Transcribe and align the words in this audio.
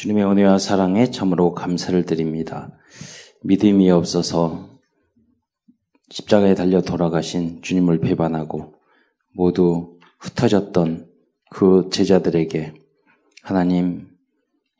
주님의 0.00 0.24
은혜와 0.24 0.58
사랑에 0.58 1.10
참으로 1.10 1.52
감사를 1.52 2.06
드립니다. 2.06 2.72
믿음이 3.42 3.90
없어서 3.90 4.70
십자가에 6.08 6.54
달려 6.54 6.80
돌아가신 6.80 7.60
주님을 7.60 8.00
배반하고 8.00 8.72
모두 9.34 9.98
흩어졌던 10.18 11.06
그 11.50 11.90
제자들에게 11.92 12.72
하나님 13.42 14.08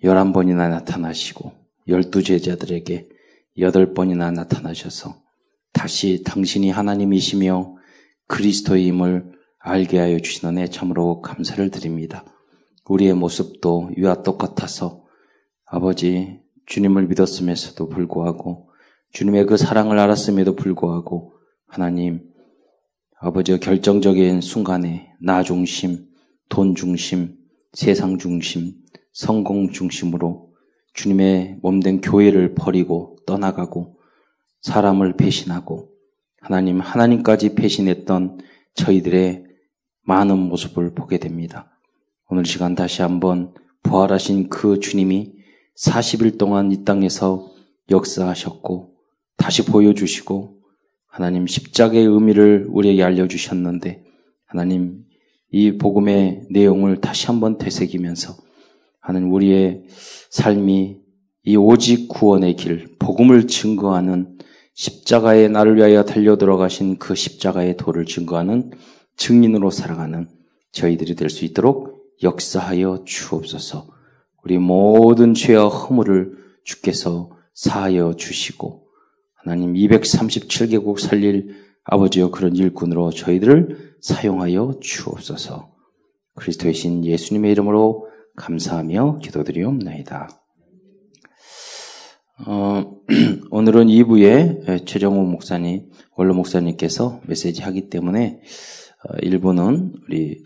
열한 0.03 0.33
번이나 0.33 0.71
나타나시고 0.71 1.53
열두 1.87 2.23
제자들에게 2.23 3.11
여덟 3.59 3.93
번이나 3.93 4.31
나타나셔서 4.31 5.21
다시 5.75 6.23
당신이 6.25 6.71
하나님이시며 6.71 7.77
그리스도임을 8.27 9.33
알게 9.59 9.99
하여 9.99 10.19
주신 10.21 10.49
은혜 10.49 10.67
참으로 10.69 11.21
감사를 11.21 11.71
드립니다. 11.71 12.25
우리의 12.87 13.13
모습도 13.13 13.91
이와 13.99 14.23
똑같아서 14.23 15.00
아버지 15.73 16.41
주님을 16.67 17.07
믿었음에도 17.07 17.89
불구하고 17.89 18.71
주님의 19.13 19.47
그 19.47 19.57
사랑을 19.57 20.01
알았음에도 20.01 20.57
불구하고 20.57 21.35
하나님 21.69 22.29
아버지의 23.21 23.61
결정적인 23.61 24.41
순간에 24.41 25.13
나 25.21 25.45
중심, 25.45 26.09
돈 26.49 26.75
중심, 26.75 27.37
세상 27.73 28.19
중심, 28.19 28.73
성공 29.13 29.71
중심으로 29.71 30.53
주님의 30.95 31.59
몸된 31.63 32.01
교회를 32.01 32.57
버리고 32.57 33.19
떠나가고 33.25 34.01
사람을 34.63 35.17
배신하고 35.17 35.91
하나님 36.41 36.81
하나님까지 36.81 37.55
배신했던 37.55 38.41
저희들의 38.75 39.45
많은 40.03 40.37
모습을 40.37 40.95
보게 40.95 41.19
됩니다. 41.19 41.71
오늘 42.29 42.45
시간 42.45 42.75
다시 42.75 43.03
한번 43.03 43.55
부활하신 43.85 44.49
그 44.49 44.81
주님이 44.81 45.39
40일 45.79 46.39
동안 46.39 46.73
이 46.73 46.85
땅에서 46.85 47.51
역사하셨고 47.91 48.95
다시 49.37 49.65
보여주시고 49.65 50.61
하나님 51.07 51.47
십자가의 51.47 52.05
의미를 52.05 52.67
우리에게 52.69 53.03
알려주셨는데 53.03 54.05
하나님 54.47 55.05
이 55.51 55.77
복음의 55.79 56.47
내용을 56.51 57.01
다시 57.01 57.27
한번 57.27 57.59
되새기면서 57.59 58.37
하는 59.01 59.25
우리의 59.25 59.85
삶이 60.31 61.01
이 61.45 61.57
오직 61.57 62.09
구원의 62.09 62.57
길, 62.57 62.97
복음을 62.99 63.47
증거하는 63.49 64.39
십자가의 64.75 65.49
나를 65.49 65.77
위하여 65.77 66.05
달려 66.05 66.37
들어가신 66.37 66.99
그 66.99 67.15
십자가의 67.15 67.77
도를 67.77 68.05
증거하는 68.05 68.71
증인으로 69.17 69.71
살아가는 69.71 70.29
저희들이 70.73 71.17
될 71.17 71.31
수 71.31 71.45
있도록 71.45 72.01
역사하여 72.23 73.05
주옵소서. 73.07 73.89
우리 74.45 74.59
모든 74.59 75.35
죄와 75.35 75.69
허물을 75.69 76.37
주께서 76.65 77.31
사하여 77.55 78.15
주시고 78.15 78.87
하나님 79.35 79.75
237개국 79.75 80.99
살릴 80.99 81.55
아버지여 81.85 82.31
그런 82.31 82.55
일꾼으로 82.55 83.11
저희들을 83.11 83.97
사용하여 84.01 84.81
주옵소서. 84.81 85.73
그리스도의 86.37 86.75
신 86.75 87.05
예수님의 87.05 87.51
이름으로 87.53 88.07
감사하며 88.37 89.19
기도드리옵나이다. 89.23 90.29
어, 92.47 93.01
오늘은 93.51 93.89
2부에 93.89 94.87
최정호 94.87 95.23
목사님, 95.25 95.91
원로 96.17 96.35
목사님께서 96.35 97.21
메시지 97.27 97.63
하기 97.63 97.91
때문에 97.91 98.41
1부는 99.23 99.95
어, 99.95 99.99
우리 100.07 100.43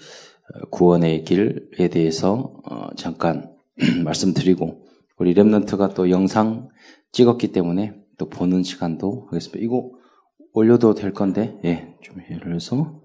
구원의 0.70 1.25
길에 1.25 1.89
대해서 1.89 2.61
어, 2.69 2.89
잠깐 2.97 3.54
말씀드리고 4.05 4.84
우리 5.19 5.34
랩런트가 5.34 5.94
또 5.94 6.11
영상 6.11 6.69
찍었기 7.12 7.53
때문에 7.53 7.94
또 8.19 8.28
보는 8.28 8.62
시간도 8.62 9.27
하겠습니다. 9.27 9.58
이거 9.62 9.91
올려도 10.53 10.94
될 10.94 11.12
건데, 11.12 11.58
예, 11.64 11.97
좀 12.00 12.17
예를 12.30 12.45
들어서 12.45 13.01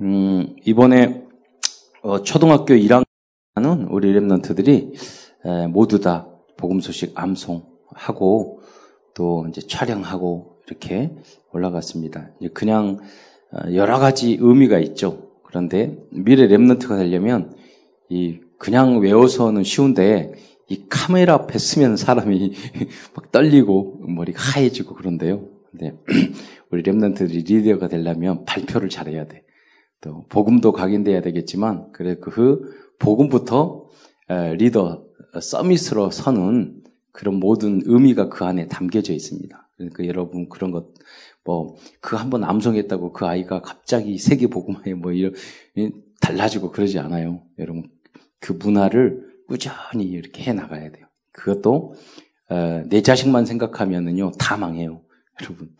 음, 0.00 0.54
이번에 0.64 1.24
어, 2.02 2.22
초등학교 2.22 2.74
1학년은 2.74 3.88
우리 3.90 4.12
랩런트들이 4.12 4.92
모두 5.70 6.00
다 6.00 6.28
복음 6.56 6.80
소식 6.80 7.12
암송하고 7.14 8.60
또 9.14 9.46
이제 9.48 9.60
촬영하고 9.60 10.58
이렇게 10.66 11.14
올라갔습니다. 11.52 12.30
그냥 12.52 12.98
어, 13.52 13.72
여러 13.74 13.98
가지 13.98 14.36
의미가 14.40 14.78
있죠. 14.80 15.30
그런데 15.44 15.96
미래 16.10 16.48
랩런트가 16.48 16.98
되려면 16.98 17.56
이 18.08 18.40
그냥 18.64 18.98
외워서는 18.98 19.62
쉬운데 19.62 20.32
이 20.70 20.86
카메라 20.88 21.34
앞에 21.34 21.58
쓰면 21.58 21.98
사람이 21.98 22.52
막 23.14 23.30
떨리고 23.30 24.00
머리가 24.08 24.40
하얘지고 24.42 24.94
그런데요. 24.94 25.46
근데 25.70 25.92
우리 26.72 26.82
랩런트들이 26.82 27.46
리더가 27.46 27.88
되려면 27.88 28.46
발표를 28.46 28.88
잘해야 28.88 29.26
돼. 29.26 29.44
또 30.00 30.24
복음도 30.30 30.72
각인돼야 30.72 31.20
되겠지만 31.20 31.92
그래 31.92 32.16
그 32.18 32.62
복음부터 32.98 33.90
리더 34.56 35.04
서밋으로 35.38 36.10
서는 36.10 36.82
그런 37.12 37.36
모든 37.36 37.82
의미가 37.84 38.30
그 38.30 38.46
안에 38.46 38.68
담겨져 38.68 39.12
있습니다. 39.12 39.68
그러니까 39.76 40.06
여러분 40.06 40.48
그런 40.48 40.70
것 40.70 40.94
뭐 41.44 41.76
그 42.00 42.16
한번 42.16 42.42
암송했다고 42.42 43.12
그 43.12 43.26
아이가 43.26 43.60
갑자기 43.60 44.18
세계 44.18 44.46
복음화에 44.46 44.94
뭐 44.94 45.12
이런 45.12 45.34
달라지고 46.20 46.70
그러지 46.70 46.98
않아요. 46.98 47.42
여러분 47.58 47.90
그 48.44 48.52
문화를 48.52 49.26
꾸준히 49.48 50.04
이렇게 50.04 50.42
해 50.42 50.52
나가야 50.52 50.90
돼요. 50.92 51.06
그것도 51.32 51.94
어, 52.50 52.82
내 52.90 53.00
자식만 53.00 53.46
생각하면은요 53.46 54.32
다 54.38 54.58
망해요, 54.58 55.00
여러분. 55.40 55.70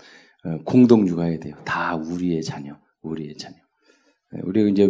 어, 0.46 0.58
공동 0.64 1.06
육아해야 1.06 1.38
돼요. 1.40 1.56
다 1.66 1.94
우리의 1.94 2.42
자녀, 2.42 2.78
우리의 3.02 3.36
자녀. 3.36 3.56
네, 4.32 4.40
우리가 4.44 4.70
이제 4.70 4.84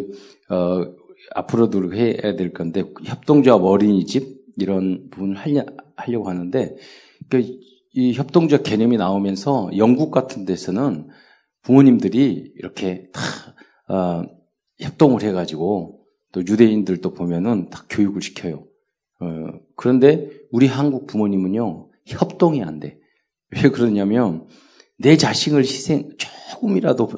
어, 0.50 0.94
앞으로도 1.34 1.92
해야 1.94 2.36
될 2.36 2.52
건데 2.52 2.84
협동조합 3.04 3.60
어린이집 3.64 4.44
이런 4.56 5.10
부분을 5.10 5.36
하려, 5.36 5.66
하려고 5.96 6.28
하는데 6.28 6.76
그, 7.28 7.42
이 7.92 8.12
협동조합 8.12 8.62
개념이 8.62 8.98
나오면서 8.98 9.70
영국 9.76 10.12
같은 10.12 10.44
데서는 10.44 11.08
부모님들이 11.62 12.52
이렇게 12.54 13.10
다 13.12 13.20
어, 13.92 14.22
협동을 14.78 15.22
해가지고 15.22 16.03
또 16.34 16.40
유대인들도 16.40 17.14
보면은 17.14 17.70
다 17.70 17.84
교육을 17.88 18.20
시켜요. 18.20 18.66
어, 19.20 19.26
그런데 19.76 20.28
우리 20.50 20.66
한국 20.66 21.06
부모님은요, 21.06 21.90
협동이 22.06 22.64
안 22.64 22.80
돼. 22.80 22.98
왜 23.50 23.70
그러냐면, 23.70 24.48
내 24.98 25.16
자식을 25.16 25.62
희생, 25.62 26.10
조금이라도 26.18 27.08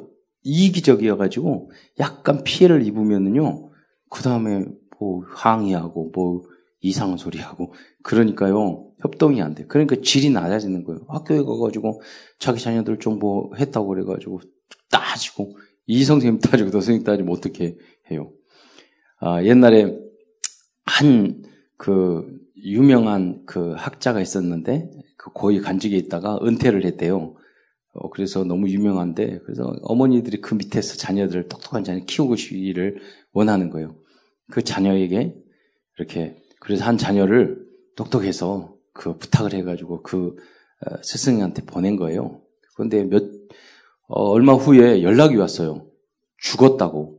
이기적이어가지고, 0.42 1.70
약간 1.98 2.44
피해를 2.44 2.86
입으면은요, 2.86 3.70
그 4.10 4.22
다음에 4.22 4.66
뭐 5.00 5.24
항의하고, 5.30 6.10
뭐 6.14 6.42
이상한 6.82 7.16
소리 7.16 7.38
하고, 7.38 7.72
그러니까요, 8.02 8.90
협동이 9.00 9.40
안 9.40 9.54
돼. 9.54 9.64
그러니까 9.64 9.96
질이 10.02 10.28
낮아지는 10.28 10.84
거예요. 10.84 11.06
학교에 11.08 11.42
가가지고, 11.42 12.02
자기 12.38 12.60
자녀들 12.60 12.98
좀 12.98 13.18
뭐 13.18 13.50
했다고 13.56 13.88
그래가지고, 13.88 14.40
따지고, 14.90 15.56
이 15.86 16.04
선생님 16.04 16.38
따지고, 16.40 16.68
너 16.68 16.80
선생님 16.80 17.02
따지면 17.02 17.34
어떻게 17.34 17.78
해요. 18.10 18.30
아, 19.20 19.42
옛날에 19.42 19.96
한 20.84 21.46
그 21.76 22.26
유명한 22.56 23.42
그 23.46 23.72
학자가 23.76 24.20
있었는데 24.20 24.90
그 25.16 25.30
고위 25.32 25.60
간직에 25.60 25.96
있다가 25.96 26.38
은퇴를 26.42 26.84
했대요. 26.84 27.36
어, 27.92 28.10
그래서 28.10 28.44
너무 28.44 28.68
유명한데 28.68 29.40
그래서 29.44 29.74
어머니들이 29.82 30.40
그 30.40 30.54
밑에서 30.54 30.96
자녀들을 30.96 31.48
똑똑한 31.48 31.84
자녀 31.84 32.04
키우고 32.04 32.36
싶기를 32.36 32.98
원하는 33.32 33.70
거예요. 33.70 33.96
그 34.50 34.62
자녀에게 34.62 35.34
이렇게 35.98 36.36
그래서 36.60 36.84
한 36.84 36.98
자녀를 36.98 37.64
똑똑해서 37.96 38.74
그 38.92 39.16
부탁을 39.18 39.52
해가지고 39.54 40.02
그 40.02 40.36
어, 40.86 40.96
스승한테 41.02 41.64
보낸 41.64 41.96
거예요. 41.96 42.42
그런데 42.74 43.04
몇 43.04 43.22
어, 44.08 44.30
얼마 44.30 44.54
후에 44.54 45.02
연락이 45.02 45.36
왔어요. 45.36 45.86
죽었다고. 46.38 47.18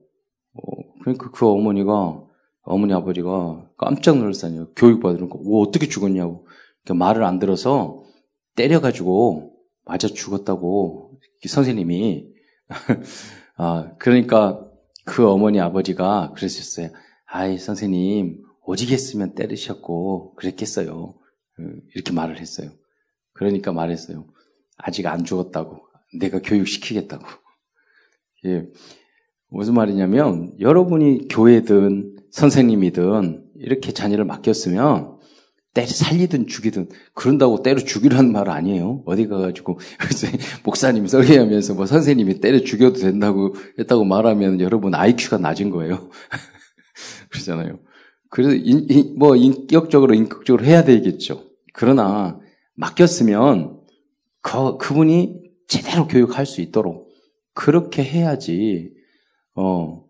그러니까 1.08 1.32
그 1.32 1.48
어머니가, 1.48 2.22
어머니 2.64 2.94
아버지가 2.94 3.70
깜짝 3.78 4.18
놀랐어요. 4.18 4.74
교육받으니까, 4.76 5.38
뭐 5.38 5.62
어떻게 5.62 5.88
죽었냐고. 5.88 6.46
그러니까 6.84 7.06
말을 7.06 7.24
안 7.24 7.40
들어서 7.40 8.04
때려가지고 8.56 9.54
맞아 9.86 10.10
죽었다고 10.10 11.18
선생님이. 11.48 12.28
아, 13.56 13.94
그러니까 14.00 14.70
그 15.06 15.30
어머니 15.30 15.62
아버지가 15.62 16.34
그랬었어요. 16.36 16.90
아이, 17.26 17.58
선생님, 17.58 18.44
오직 18.66 18.92
했으면 18.92 19.34
때리셨고, 19.34 20.36
그랬겠어요. 20.36 21.16
이렇게 21.96 22.12
말을 22.12 22.42
했어요. 22.42 22.72
그러니까 23.32 23.72
말했어요. 23.72 24.28
아직 24.78 25.08
안 25.08 25.24
죽었다고. 25.24 25.80
내가 26.20 26.42
교육시키겠다고. 26.42 27.26
예. 28.46 28.68
무슨 29.50 29.74
말이냐면 29.74 30.54
여러분이 30.60 31.28
교회든 31.30 32.18
선생님이든 32.32 33.44
이렇게 33.56 33.92
자녀를 33.92 34.26
맡겼으면 34.26 35.18
때려 35.74 35.88
살리든 35.88 36.48
죽이든 36.48 36.90
그런다고 37.14 37.62
때려 37.62 37.80
죽이라는 37.80 38.32
말 38.32 38.50
아니에요. 38.50 39.04
어디 39.06 39.28
가가지고 39.28 39.80
목사님이 40.64 41.08
설계하면서 41.08 41.76
뭐 41.76 41.86
선생님이 41.86 42.40
때려 42.40 42.60
죽여도 42.60 43.00
된다고 43.00 43.56
했다고 43.78 44.04
말하면 44.04 44.60
여러분 44.60 44.96
IQ가 44.96 45.38
낮은 45.38 45.70
거예요. 45.70 46.10
그러잖아요. 47.30 47.80
그래서 48.30 48.54
인, 48.54 48.88
인, 48.90 49.16
뭐 49.18 49.36
인격적으로 49.36 50.16
인격적으로 50.16 50.66
해야 50.66 50.84
되겠죠. 50.84 51.44
그러나 51.74 52.40
맡겼으면 52.76 53.80
그, 54.42 54.78
그분이 54.78 55.42
제대로 55.68 56.08
교육할 56.08 56.46
수 56.46 56.62
있도록 56.62 57.10
그렇게 57.54 58.04
해야지 58.04 58.97
어, 59.58 60.06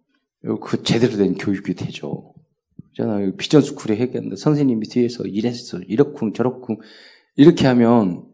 그 0.61 0.83
제대로 0.83 1.17
된 1.17 1.35
교육이 1.35 1.73
되죠. 1.73 2.33
있잖아요. 2.91 3.35
Vision 3.37 3.61
School에 3.61 3.95
했겠는데 3.97 4.35
선생님이 4.35 4.87
뒤에서 4.87 5.23
이랬어, 5.23 5.79
이러쿵저러쿵 5.87 6.77
이렇게 7.35 7.67
하면 7.67 8.25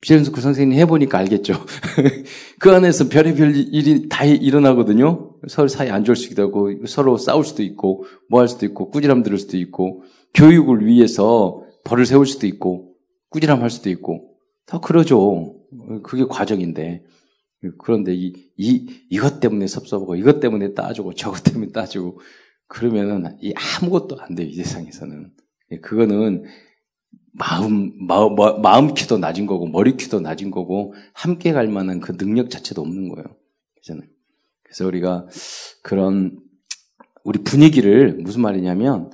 Vision 0.00 0.24
School 0.24 0.42
선생님 0.42 0.76
해보니까 0.80 1.18
알겠죠. 1.18 1.54
그 2.58 2.72
안에서 2.72 3.08
별의별 3.08 3.54
일이 3.56 4.08
다 4.08 4.24
일어나거든요. 4.24 5.36
서로 5.48 5.68
사이 5.68 5.90
안 5.90 6.04
좋을 6.04 6.16
수도 6.16 6.44
있고 6.44 6.86
서로 6.86 7.16
싸울 7.18 7.44
수도 7.44 7.62
있고 7.62 8.04
뭐 8.28 8.40
할 8.40 8.48
수도 8.48 8.66
있고 8.66 8.90
꾸지람 8.90 9.22
들을 9.22 9.38
수도 9.38 9.56
있고 9.58 10.02
교육을 10.34 10.84
위해서 10.86 11.62
벌을 11.84 12.06
세울 12.06 12.26
수도 12.26 12.46
있고 12.46 12.94
꾸지람 13.30 13.62
할 13.62 13.70
수도 13.70 13.90
있고 13.90 14.30
다 14.66 14.80
그러죠. 14.80 15.54
그게 16.02 16.24
과정인데 16.24 17.04
그런데 17.78 18.14
이, 18.14 18.32
이, 18.56 18.86
이것 19.08 19.40
때문에 19.40 19.66
섭섭하고, 19.66 20.16
이것 20.16 20.40
때문에 20.40 20.74
따지고, 20.74 21.14
저것 21.14 21.42
때문에 21.42 21.70
따지고, 21.72 22.20
그러면은 22.66 23.36
이 23.40 23.54
아무것도 23.54 24.20
안 24.20 24.34
돼요, 24.34 24.48
이 24.48 24.54
세상에서는. 24.54 25.32
예, 25.72 25.78
그거는 25.78 26.44
마음, 27.32 28.06
마음, 28.06 28.34
마음 28.62 28.94
키도 28.94 29.18
낮은 29.18 29.46
거고, 29.46 29.66
머리 29.66 29.96
키도 29.96 30.20
낮은 30.20 30.50
거고, 30.50 30.94
함께 31.14 31.52
갈 31.52 31.68
만한 31.68 32.00
그 32.00 32.16
능력 32.16 32.50
자체도 32.50 32.80
없는 32.80 33.08
거예요. 33.08 33.26
그잖아요. 33.76 34.08
그래서 34.64 34.86
우리가 34.86 35.28
그런, 35.82 36.40
우리 37.24 37.42
분위기를 37.44 38.14
무슨 38.14 38.42
말이냐면, 38.42 39.10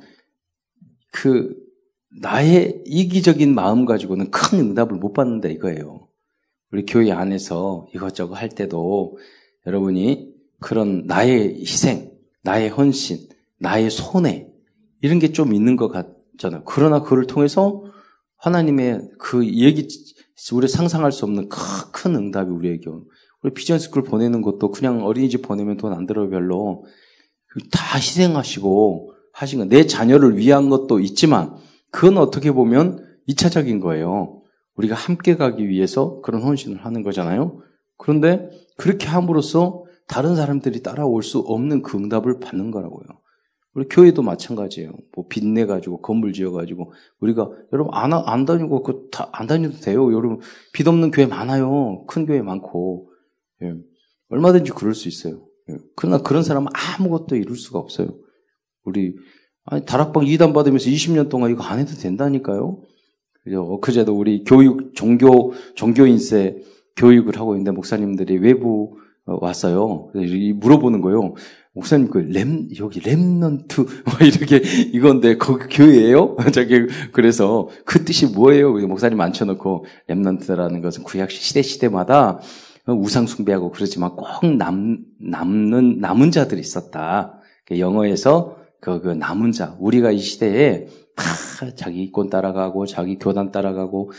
그, 1.13 1.55
나의 2.21 2.83
이기적인 2.87 3.55
마음 3.55 3.85
가지고는 3.85 4.31
큰 4.31 4.59
응답을 4.59 4.97
못 4.97 5.13
받는다 5.13 5.49
이거예요. 5.49 6.08
우리 6.73 6.85
교회 6.87 7.11
안에서 7.13 7.87
이것저것 7.95 8.35
할 8.35 8.49
때도 8.49 9.19
여러분이 9.67 10.33
그런 10.61 11.07
나의 11.07 11.61
희생, 11.61 12.11
나의 12.43 12.69
헌신, 12.71 13.29
나의 13.59 13.91
손해 13.91 14.49
이런 15.01 15.19
게 15.19 15.29
좀 15.33 15.53
있는 15.55 15.77
것 15.77 15.89
같잖아요. 15.89 16.63
그러나 16.65 17.03
그를 17.03 17.27
통해서 17.27 17.85
하나님의 18.37 19.11
그 19.19 19.47
얘기 19.47 19.89
우리 20.53 20.69
상상할 20.69 21.11
수 21.13 21.25
없는 21.25 21.49
큰 21.93 22.15
응답이 22.15 22.51
우리에게 22.51 22.89
온. 22.91 23.05
우리 23.43 23.53
Vision 23.55 23.79
School 23.79 24.03
보내는 24.03 24.43
것도 24.43 24.71
그냥 24.71 25.05
어린이집 25.05 25.43
보내면 25.43 25.77
돈 25.77 25.93
안 25.93 26.07
들어요 26.07 26.29
별로 26.31 26.85
다 27.71 27.97
희생하시고 27.99 29.13
하신 29.33 29.59
거. 29.61 29.65
내 29.65 29.87
자녀를 29.87 30.37
위한 30.37 30.69
것도 30.69 31.01
있지만 31.01 31.55
그건 31.91 32.19
어떻게 32.19 32.53
보면 32.53 33.05
2차적인 33.29 33.81
거예요. 33.81 34.38
우리가 34.79 34.95
함께 34.95 35.37
가기 35.37 35.69
위해서 35.69 36.21
그런 36.21 36.43
헌신을 36.43 36.85
하는 36.85 37.03
거잖아요. 37.03 37.61
그런데 37.97 38.49
그렇게 38.77 39.07
함으로써 39.09 39.85
다른 40.07 40.37
사람들이 40.37 40.83
따라올 40.83 41.23
수 41.23 41.41
없는 41.41 41.83
그 41.83 41.99
응답을 41.99 42.41
받는 42.41 42.71
거라고요. 42.71 43.07
우리 43.75 43.87
교회도 43.89 44.23
마찬가지예요. 44.23 44.93
뭐 45.15 45.27
빚내 45.29 45.67
가지고 45.67 46.01
건물 46.01 46.33
지어 46.33 46.53
가지고 46.53 46.93
우리가 47.21 47.51
여러분 47.73 47.93
안, 47.95 48.13
안 48.13 48.45
다니고 48.45 48.83
그다안 48.83 49.47
다녀도 49.47 49.79
돼요. 49.79 50.13
여러분 50.13 50.41
빚 50.73 50.87
없는 50.87 51.11
교회 51.11 51.27
많아요. 51.27 52.05
큰 52.07 52.25
교회 52.25 52.41
많고 52.41 53.11
예. 53.63 53.75
얼마든지 54.31 54.73
그럴 54.73 54.95
수 54.95 55.09
있어요. 55.09 55.45
예. 55.71 55.77
그러나 55.97 56.19
그런 56.19 56.43
사람은 56.43 56.69
아무것도 56.73 57.37
이룰 57.37 57.57
수가 57.57 57.79
없어요. 57.79 58.17
우리 58.85 59.15
아니 59.65 59.85
다락방 59.85 60.27
이단 60.27 60.53
받으면서 60.53 60.89
20년 60.89 61.29
동안 61.29 61.51
이거 61.51 61.63
안 61.63 61.79
해도 61.79 61.93
된다니까요. 61.93 62.81
그죠? 63.49 63.63
엊그제도 63.63 64.17
우리 64.17 64.45
교육, 64.45 64.95
종교, 64.95 65.53
종교인세 65.75 66.57
교육을 66.97 67.39
하고 67.39 67.55
있는데 67.55 67.71
목사님들이 67.71 68.37
외부 68.39 68.99
어, 69.27 69.39
왔어요. 69.41 70.11
물어보는 70.55 71.01
거예요. 71.01 71.35
목사님 71.75 72.09
그 72.11 72.19
램, 72.19 72.69
여기 72.79 73.01
램넌트, 73.01 73.81
뭐 74.05 74.15
이렇게 74.27 74.63
이건데 74.93 75.37
거기 75.37 75.65
교회예요? 75.75 76.37
자기 76.53 76.87
그래서 77.13 77.69
그 77.85 78.05
뜻이 78.05 78.27
뭐예요? 78.27 78.73
목사님 78.73 79.21
앉혀놓고 79.21 79.85
램넌트라는 80.09 80.81
것은 80.83 81.05
구약 81.05 81.31
시대 81.31 81.63
시대마다 81.63 82.41
우상 82.87 83.27
숭배하고 83.27 83.71
그러지만 83.71 84.17
꼭 84.17 84.47
남, 84.57 84.99
남는, 85.21 85.99
남은 86.01 86.31
자들이 86.31 86.61
있었다. 86.61 87.39
영어에서 87.71 88.57
그, 88.81 89.01
그 89.01 89.09
남은 89.09 89.53
자, 89.53 89.77
우리가 89.79 90.11
이 90.11 90.19
시대에 90.19 90.87
다 91.19 91.71
자기 91.75 92.03
이권 92.05 92.31
따라가고 92.31 92.87
자기 92.87 93.19
교단 93.19 93.51
따라가고 93.51 94.13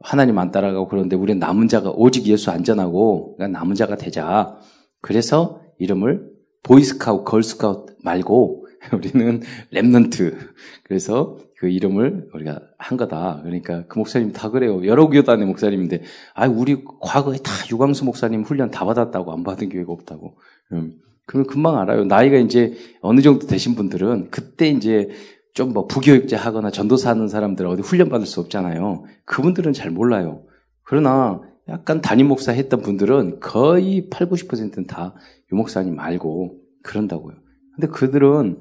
하나님 0.00 0.38
안 0.38 0.50
따라가고 0.50 0.88
그런데 0.88 1.16
우리는 1.16 1.38
남은 1.38 1.68
자가 1.68 1.90
오직 1.90 2.26
예수 2.26 2.50
안전하고 2.50 3.36
그러니까 3.36 3.58
남은 3.58 3.74
자가 3.74 3.96
되자. 3.96 4.58
그래서 5.00 5.60
이름을 5.78 6.34
보이스카우트, 6.62 7.24
걸스카우트 7.24 7.94
말고 8.02 8.66
우리는 8.92 9.40
Remnant. 9.72 10.36
그래서 10.84 11.38
그 11.56 11.68
이름을 11.68 12.28
우리가 12.34 12.60
한 12.78 12.98
거다. 12.98 13.40
그러니까 13.42 13.84
그 13.86 13.98
목사님 13.98 14.32
다 14.32 14.50
그래요. 14.50 14.84
여러 14.86 15.08
교단의 15.08 15.46
목사님인데, 15.46 16.02
아, 16.34 16.46
우리 16.46 16.84
과거에 17.00 17.38
다 17.38 17.52
유광수 17.70 18.04
목사님 18.04 18.42
훈련 18.42 18.70
다 18.70 18.84
받았다고 18.84 19.32
안 19.32 19.44
받은 19.44 19.70
교회가 19.70 19.92
없다고. 19.92 20.36
음. 20.72 20.94
그러면 21.26 21.46
금방 21.46 21.78
알아요. 21.78 22.04
나이가 22.04 22.36
이제 22.36 22.74
어느 23.00 23.22
정도 23.22 23.46
되신 23.46 23.74
분들은 23.76 24.28
그때 24.30 24.68
이제 24.68 25.08
좀 25.54 25.72
뭐 25.72 25.86
부교육자 25.86 26.36
하거나 26.36 26.70
전도사 26.70 27.10
하는 27.10 27.28
사람들 27.28 27.66
어디 27.66 27.82
훈련받을 27.82 28.26
수 28.26 28.40
없잖아요. 28.40 29.04
그분들은 29.24 29.72
잘 29.72 29.90
몰라요. 29.90 30.42
그러나 30.82 31.40
약간 31.68 32.00
담임 32.02 32.28
목사 32.28 32.52
했던 32.52 32.82
분들은 32.82 33.40
거의 33.40 34.08
8, 34.10 34.28
90%는 34.28 34.86
다 34.86 35.14
유목사님 35.52 35.94
말고 35.96 36.58
그런다고요. 36.82 37.36
근데 37.74 37.86
그들은 37.88 38.60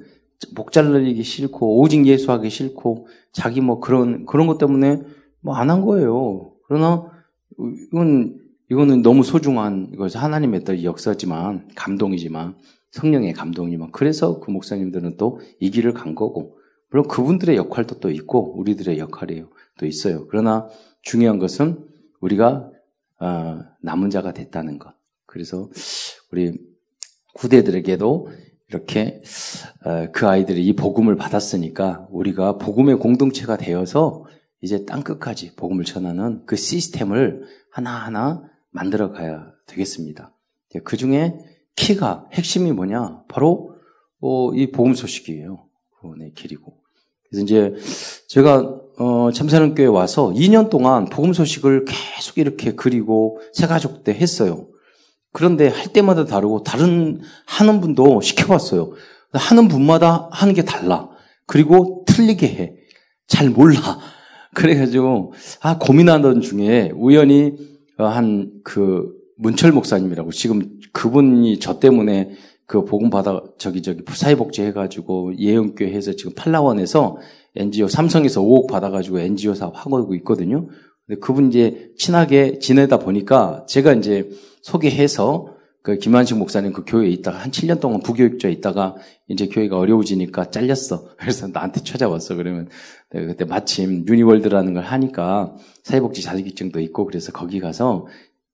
목 0.56 0.72
잘라리기 0.72 1.24
싫고 1.24 1.80
오직 1.80 2.06
예수하기 2.06 2.50
싫고 2.50 3.08
자기 3.32 3.60
뭐 3.62 3.80
그런 3.80 4.26
그런 4.26 4.48
것 4.48 4.58
때문에 4.58 5.02
뭐 5.42 5.56
안 5.56 5.70
한 5.70 5.82
거예요. 5.82 6.52
그러나 6.68 7.06
이건 7.92 8.40
이거는 8.70 9.02
너무 9.02 9.24
소중한 9.24 9.90
이것이 9.94 10.18
하나님의 10.18 10.64
또 10.64 10.84
역사지만 10.84 11.70
감동이지만 11.76 12.56
성령의 12.92 13.34
감동이지만 13.34 13.92
그래서 13.92 14.40
그 14.40 14.52
목사님들은 14.52 15.18
또 15.18 15.40
이 15.60 15.70
길을 15.72 15.94
간 15.94 16.16
거고 16.16 16.58
물론 16.94 17.08
그분들의 17.08 17.58
역할도 17.58 18.00
또 18.00 18.12
있고 18.12 18.56
우리들의 18.56 19.00
역할이 19.00 19.46
또 19.80 19.88
있어요. 19.88 20.28
그러나 20.28 20.70
중요한 21.02 21.40
것은 21.40 21.84
우리가 22.22 22.70
어, 23.20 23.60
남은 23.82 24.12
자가 24.12 24.32
됐다는 24.32 24.78
것. 24.78 24.94
그래서 25.26 25.72
우리 26.32 26.56
후대들에게도 27.36 28.30
이렇게 28.70 29.24
어, 29.84 30.12
그 30.12 30.28
아이들이 30.28 30.68
이 30.68 30.76
복음을 30.76 31.16
받았으니까 31.16 32.10
우리가 32.12 32.60
복음의 32.60 33.00
공동체가 33.00 33.58
되어서 33.58 34.26
이제 34.62 34.86
땅 34.86 35.02
끝까지 35.02 35.56
복음을 35.56 35.86
전하는 35.86 36.46
그 36.46 36.56
시스템을 36.56 37.42
하나하나 37.72 38.44
만들어 38.70 39.12
가야 39.12 39.52
되겠습니다. 39.66 40.32
그 40.84 40.96
중에 40.96 41.40
키가 41.76 42.28
핵심이 42.34 42.72
뭐냐? 42.72 43.24
바로 43.30 43.80
어, 44.20 44.54
이 44.54 44.70
복음 44.70 44.94
소식이에요. 44.94 45.68
구원의 46.00 46.34
길이고. 46.36 46.83
그래서 47.34 47.44
이제 47.44 47.74
제가 48.28 48.80
어, 49.00 49.32
참사랑교회 49.34 49.88
와서 49.88 50.32
2년 50.36 50.70
동안 50.70 51.06
복음 51.06 51.34
소식을 51.34 51.86
계속 51.86 52.38
이렇게 52.38 52.74
그리고 52.76 53.40
새 53.54 53.66
가족 53.66 54.04
때 54.04 54.14
했어요. 54.14 54.68
그런데 55.32 55.68
할 55.68 55.88
때마다 55.88 56.26
다르고 56.26 56.62
다른 56.62 57.22
하는 57.48 57.82
분도 57.82 58.22
시켜봤어요. 58.22 58.92
하는 59.34 59.68
분마다 59.68 60.30
하는 60.32 60.54
게 60.54 60.64
달라. 60.64 61.10
그리고 61.48 62.06
틀리게 62.06 62.48
해. 62.48 62.74
잘 63.28 63.50
몰라. 63.50 63.80
그래가지고 64.54 65.34
아 65.62 65.80
고민하던 65.80 66.42
중에 66.42 66.92
우연히 66.94 67.54
한 67.98 68.54
그 68.64 69.12
문철 69.38 69.72
목사님이라고 69.72 70.32
지금 70.32 70.62
그분이 70.94 71.60
저 71.60 71.80
때문에 71.80 72.32
그 72.66 72.86
복음 72.86 73.10
받아 73.10 73.42
저기 73.58 73.82
저기 73.82 74.04
사회복지 74.08 74.62
해가지고 74.64 75.38
예언교회 75.38 75.92
해서 75.92 76.14
지금 76.16 76.34
팔라원에서 76.36 77.18
NGO 77.56 77.88
삼성에서 77.88 78.42
5억 78.42 78.68
받아가지고 78.68 79.20
NGO 79.20 79.54
사업 79.54 79.74
하고 79.76 80.16
있거든요. 80.16 80.68
근데 81.06 81.20
그분 81.20 81.50
이제 81.50 81.92
친하게 81.98 82.60
지내다 82.60 83.00
보니까 83.00 83.66
제가 83.68 83.94
이제 83.94 84.30
소개해서 84.62 85.54
그 85.84 85.98
김한식 85.98 86.38
목사님 86.38 86.72
그 86.72 86.86
교회에 86.88 87.10
있다가 87.10 87.40
한 87.40 87.52
7년 87.52 87.82
동안 87.82 88.00
부교육자에 88.00 88.52
있다가 88.54 88.96
이제 89.28 89.48
교회가 89.48 89.78
어려워지니까 89.78 90.50
잘렸어. 90.50 91.10
그래서 91.20 91.48
나한테 91.48 91.84
찾아왔어. 91.84 92.36
그러면 92.36 92.70
내가 93.12 93.28
그때 93.28 93.44
마침 93.44 94.06
유니월드라는 94.08 94.74
걸 94.74 94.84
하니까 94.84 95.56
사회복지 95.84 96.22
자격증도 96.22 96.80
있고 96.80 97.06
그래서 97.06 97.34
거기 97.34 97.60
가서 97.60 98.08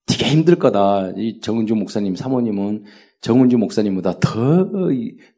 되게 0.07 0.25
힘들 0.25 0.55
거다. 0.55 1.11
이 1.17 1.39
정은주 1.39 1.75
목사님 1.75 2.15
사모님은 2.15 2.85
정은주 3.21 3.57
목사님보다 3.57 4.19
더, 4.19 4.69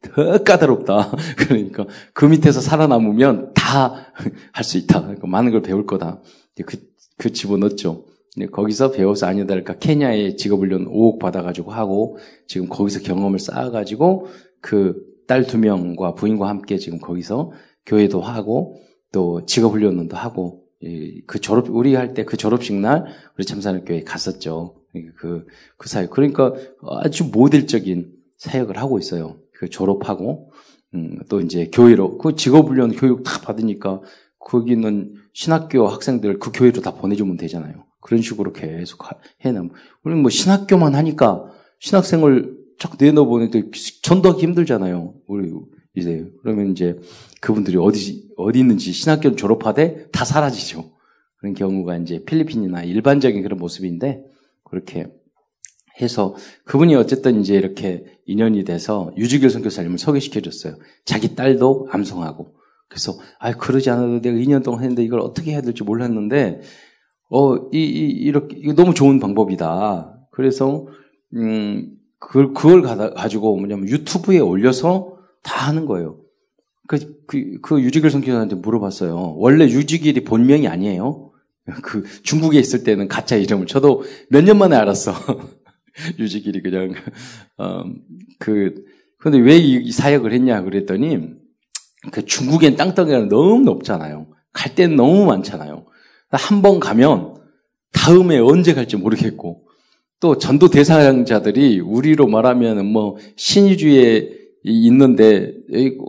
더 0.02 0.44
까다롭다. 0.44 1.10
그러니까 1.38 1.86
그 2.14 2.24
밑에서 2.26 2.60
살아남으면 2.60 3.52
다 3.54 4.12
할 4.52 4.64
수 4.64 4.78
있다. 4.78 5.00
그러니까 5.02 5.26
많은 5.26 5.50
걸 5.50 5.62
배울 5.62 5.86
거다. 5.86 6.20
그, 6.66 6.78
그 7.18 7.32
집어넣었죠. 7.32 8.04
거기서 8.50 8.92
배워서 8.92 9.26
아니다 9.26 9.54
할까 9.54 9.76
케냐에 9.78 10.36
직업훈련 10.36 10.86
5억 10.86 11.18
받아가지고 11.18 11.72
하고 11.72 12.16
지금 12.46 12.68
거기서 12.68 13.00
경험을 13.00 13.38
쌓아가지고 13.38 14.26
그 14.60 15.12
딸 15.28 15.44
두 15.46 15.56
명과 15.58 16.14
부인과 16.14 16.48
함께 16.48 16.76
지금 16.76 16.98
거기서 16.98 17.52
교회도 17.86 18.20
하고 18.20 18.76
또 19.12 19.46
직업훈련도 19.46 20.16
하고 20.16 20.64
그 21.26 21.40
졸업 21.40 21.70
우리 21.70 21.94
할 21.94 22.12
때 22.12 22.24
그 22.24 22.36
졸업식 22.36 22.74
날 22.74 23.06
우리 23.38 23.44
참사는 23.46 23.84
교회 23.84 24.02
갔었죠. 24.02 24.81
그, 25.16 25.46
그 25.76 25.88
사역. 25.88 26.10
그러니까 26.10 26.54
아주 27.02 27.24
모델적인 27.24 28.12
사역을 28.36 28.78
하고 28.78 28.98
있어요. 28.98 29.38
그 29.52 29.68
졸업하고, 29.68 30.52
음, 30.94 31.18
또 31.28 31.40
이제 31.40 31.70
교회로, 31.72 32.18
그 32.18 32.34
직업훈련 32.34 32.92
교육 32.92 33.22
다 33.22 33.40
받으니까 33.40 34.00
거기는 34.38 35.14
신학교 35.32 35.86
학생들 35.86 36.38
그 36.38 36.50
교회로 36.52 36.82
다 36.82 36.94
보내주면 36.94 37.36
되잖아요. 37.36 37.84
그런 38.00 38.20
식으로 38.20 38.52
계속 38.52 39.04
해남. 39.40 39.70
우리는 40.02 40.20
뭐 40.20 40.30
신학교만 40.30 40.94
하니까 40.94 41.46
신학생을 41.78 42.58
쫙 42.78 42.96
내놓아보는데 42.98 43.70
전도하기 44.02 44.42
힘들잖아요. 44.42 45.14
우리 45.26 45.52
이제 45.94 46.28
그러면 46.42 46.72
이제 46.72 46.98
그분들이 47.40 47.76
어디 47.76 48.28
어디 48.36 48.58
있는지 48.58 48.92
신학교 48.92 49.36
졸업하되 49.36 50.08
다 50.10 50.24
사라지죠. 50.24 50.90
그런 51.36 51.54
경우가 51.54 51.96
이제 51.98 52.24
필리핀이나 52.24 52.82
일반적인 52.82 53.42
그런 53.42 53.58
모습인데 53.58 54.24
그렇게 54.72 55.06
해서 56.00 56.34
그분이 56.64 56.94
어쨌든 56.94 57.38
이제 57.38 57.54
이렇게 57.54 58.06
인연이 58.24 58.64
돼서 58.64 59.12
유지길 59.18 59.50
선교사님을 59.50 59.98
소개시켜줬어요. 59.98 60.76
자기 61.04 61.34
딸도 61.34 61.88
암송하고. 61.90 62.54
그래서, 62.88 63.12
아 63.38 63.52
그러지 63.52 63.90
않아도 63.90 64.22
내가 64.22 64.36
2년 64.36 64.64
동안 64.64 64.80
했는데 64.80 65.04
이걸 65.04 65.20
어떻게 65.20 65.52
해야 65.52 65.60
될지 65.60 65.82
몰랐는데, 65.82 66.62
어, 67.28 67.56
이, 67.70 67.78
이거 67.82 68.74
너무 68.74 68.94
좋은 68.94 69.20
방법이다. 69.20 70.26
그래서, 70.30 70.86
음, 71.34 71.90
그걸, 72.18 72.54
그걸 72.54 72.82
가지고 73.14 73.56
뭐냐면 73.58 73.88
유튜브에 73.88 74.38
올려서 74.38 75.18
다 75.42 75.68
하는 75.68 75.84
거예요. 75.84 76.18
그, 76.88 76.98
그, 77.26 77.58
그 77.60 77.82
유지길 77.82 78.10
선교사한테 78.10 78.56
물어봤어요. 78.56 79.34
원래 79.36 79.64
유지길이 79.66 80.24
본명이 80.24 80.68
아니에요. 80.68 81.31
그 81.82 82.04
중국에 82.22 82.58
있을 82.58 82.82
때는 82.84 83.08
가짜 83.08 83.36
이름을 83.36 83.66
저도 83.66 84.04
몇 84.30 84.42
년 84.44 84.58
만에 84.58 84.76
알았어. 84.76 85.14
유지길이 86.18 86.62
그냥 86.62 86.94
어, 87.58 87.84
그 88.38 88.84
근데 89.18 89.38
왜 89.38 89.56
이 89.58 89.92
사역을 89.92 90.32
했냐 90.32 90.62
그랬더니 90.62 91.34
그 92.10 92.24
중국엔 92.24 92.76
땅덩이가 92.76 93.26
너무 93.28 93.60
높잖아요. 93.62 94.26
갈 94.52 94.74
때는 94.74 94.96
너무 94.96 95.24
많잖아요. 95.26 95.86
한 96.30 96.62
번 96.62 96.80
가면 96.80 97.36
다음에 97.92 98.38
언제 98.38 98.74
갈지 98.74 98.96
모르겠고 98.96 99.68
또 100.18 100.38
전도 100.38 100.68
대상자들이 100.70 101.80
우리로 101.80 102.26
말하면 102.26 102.86
뭐 102.86 103.16
신의주의 103.36 104.41
있는데 104.64 105.54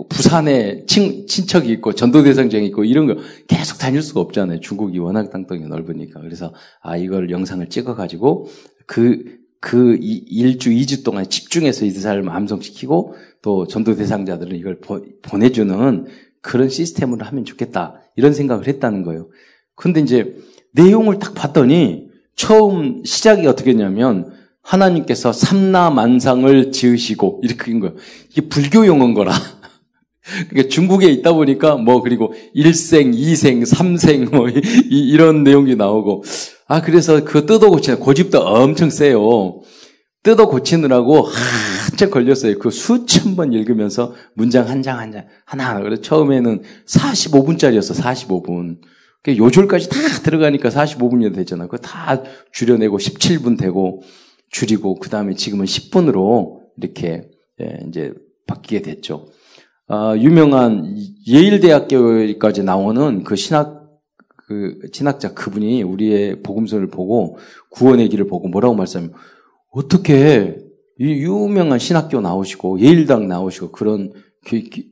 부산에 0.10 0.86
친, 0.86 1.26
친척이 1.28 1.72
있고 1.74 1.94
전도대상장이 1.94 2.68
있고 2.68 2.84
이런 2.84 3.08
거 3.08 3.16
계속 3.48 3.80
다닐 3.80 4.02
수가 4.02 4.22
없잖아요. 4.22 4.60
중국이 4.60 5.00
워낙 5.00 5.32
땅덩이 5.32 5.66
넓으니까. 5.68 6.22
그래서 6.22 6.54
아 6.82 6.96
이걸 6.98 7.32
영상을 7.32 7.68
찍어 7.70 7.96
가지고 7.96 8.48
그, 8.86 9.40
그 9.60 9.98
1주, 9.98 10.68
2주 10.68 11.04
동안 11.04 11.30
집중해서 11.30 11.86
이스라엘 11.86 12.28
암송시키고 12.28 13.16
또 13.42 13.68
전도 13.68 13.96
대상자들은 13.96 14.56
이걸 14.58 14.80
보, 14.80 15.02
보내주는 15.22 16.06
그런 16.42 16.70
시스템으로 16.70 17.26
하면 17.26 17.46
좋겠다. 17.46 18.02
이런 18.16 18.34
생각을 18.34 18.68
했다는 18.68 19.04
거예요. 19.04 19.30
근데 19.76 20.02
이제 20.02 20.36
내용을 20.74 21.18
딱 21.20 21.34
봤더니 21.34 22.10
처음 22.36 23.04
시작이 23.04 23.48
어떻게 23.48 23.72
했냐면 23.72 24.32
하나님께서 24.64 25.32
삼라만상을 25.34 26.72
지으시고 26.72 27.42
이렇게 27.44 27.72
한 27.72 27.80
거예요. 27.80 27.96
이게 28.32 28.42
불교 28.48 28.86
용어인 28.88 29.14
거라. 29.14 29.34
그러니까 30.50 30.70
중국에 30.70 31.08
있다 31.08 31.34
보니까 31.34 31.76
뭐 31.76 32.02
그리고 32.02 32.34
일생, 32.54 33.14
이생, 33.14 33.66
삼생 33.66 34.30
뭐 34.32 34.48
이, 34.90 35.18
런 35.18 35.44
내용이 35.44 35.76
나오고 35.76 36.24
아 36.68 36.82
그래서 36.82 37.24
그 37.26 37.46
뜯어 37.46 37.70
고치는 37.70 38.00
고집도 38.00 38.40
엄청 38.40 38.90
세요. 38.90 39.62
뜯어 40.24 40.48
고치느라고 40.48 41.24
한참 41.90 42.10
걸렸어요. 42.10 42.58
그 42.58 42.72
수천 42.72 43.36
번 43.36 43.52
읽으면서 43.52 44.14
문장 44.36 44.70
한 44.70 44.82
장 44.82 44.98
한 44.98 45.12
장 45.12 45.26
하나. 45.46 45.80
그래서 45.82 46.02
처음에는 46.02 46.64
45분짜리였어. 46.88 47.94
45분. 48.02 48.78
요절까지 49.28 49.90
다 49.90 49.98
들어가니까 50.24 50.70
45분이 50.70 51.36
되잖아. 51.36 51.66
그거 51.66 51.78
다 51.78 52.22
줄여내고 52.54 52.98
17분 52.98 53.58
되고 53.58 54.02
줄이고 54.54 54.96
그 54.96 55.10
다음에 55.10 55.34
지금은 55.34 55.66
10분으로 55.66 56.62
이렇게 56.78 57.30
예, 57.60 57.80
이제 57.90 58.14
바뀌게 58.48 58.84
됐죠. 58.84 59.28
아, 59.88 60.16
유명한 60.18 60.96
예일대학교까지 61.28 62.64
나오는 62.64 63.24
그 63.24 63.36
신학 63.36 63.84
그 64.48 64.80
신학자 64.94 65.34
그분이 65.34 65.84
우리의 65.84 66.44
복음서를 66.44 66.88
보고 66.88 67.38
구원의 67.72 68.10
길을 68.10 68.28
보고 68.28 68.48
뭐라고 68.48 68.76
말씀하면 68.76 69.14
어떻게 69.72 70.58
이 71.00 71.06
유명한 71.06 71.80
신학교 71.80 72.22
나오시고 72.22 72.80
예일당 72.80 73.28
나오시고 73.28 73.72
그런 73.72 74.14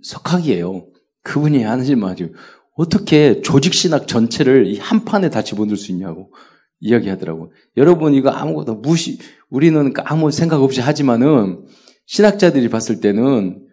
석학이에요. 0.04 0.88
그분이 1.24 1.62
하는 1.64 2.00
말이 2.00 2.32
어떻게 2.76 3.42
조직 3.42 3.74
신학 3.74 4.08
전체를 4.08 4.80
한 4.80 5.06
판에 5.06 5.30
다 5.30 5.44
집어넣을 5.44 5.78
수 5.78 5.92
있냐고. 5.92 6.32
이야기하더라고. 6.82 7.54
여러분 7.78 8.14
이거 8.14 8.30
아무것도 8.30 8.76
무시 8.76 9.20
우리는 9.50 9.94
아무 10.04 10.32
생각 10.32 10.62
없이 10.62 10.82
하지만은 10.82 11.66
신학자들이 12.08 12.70
봤을 12.70 13.00
때는 13.00 13.66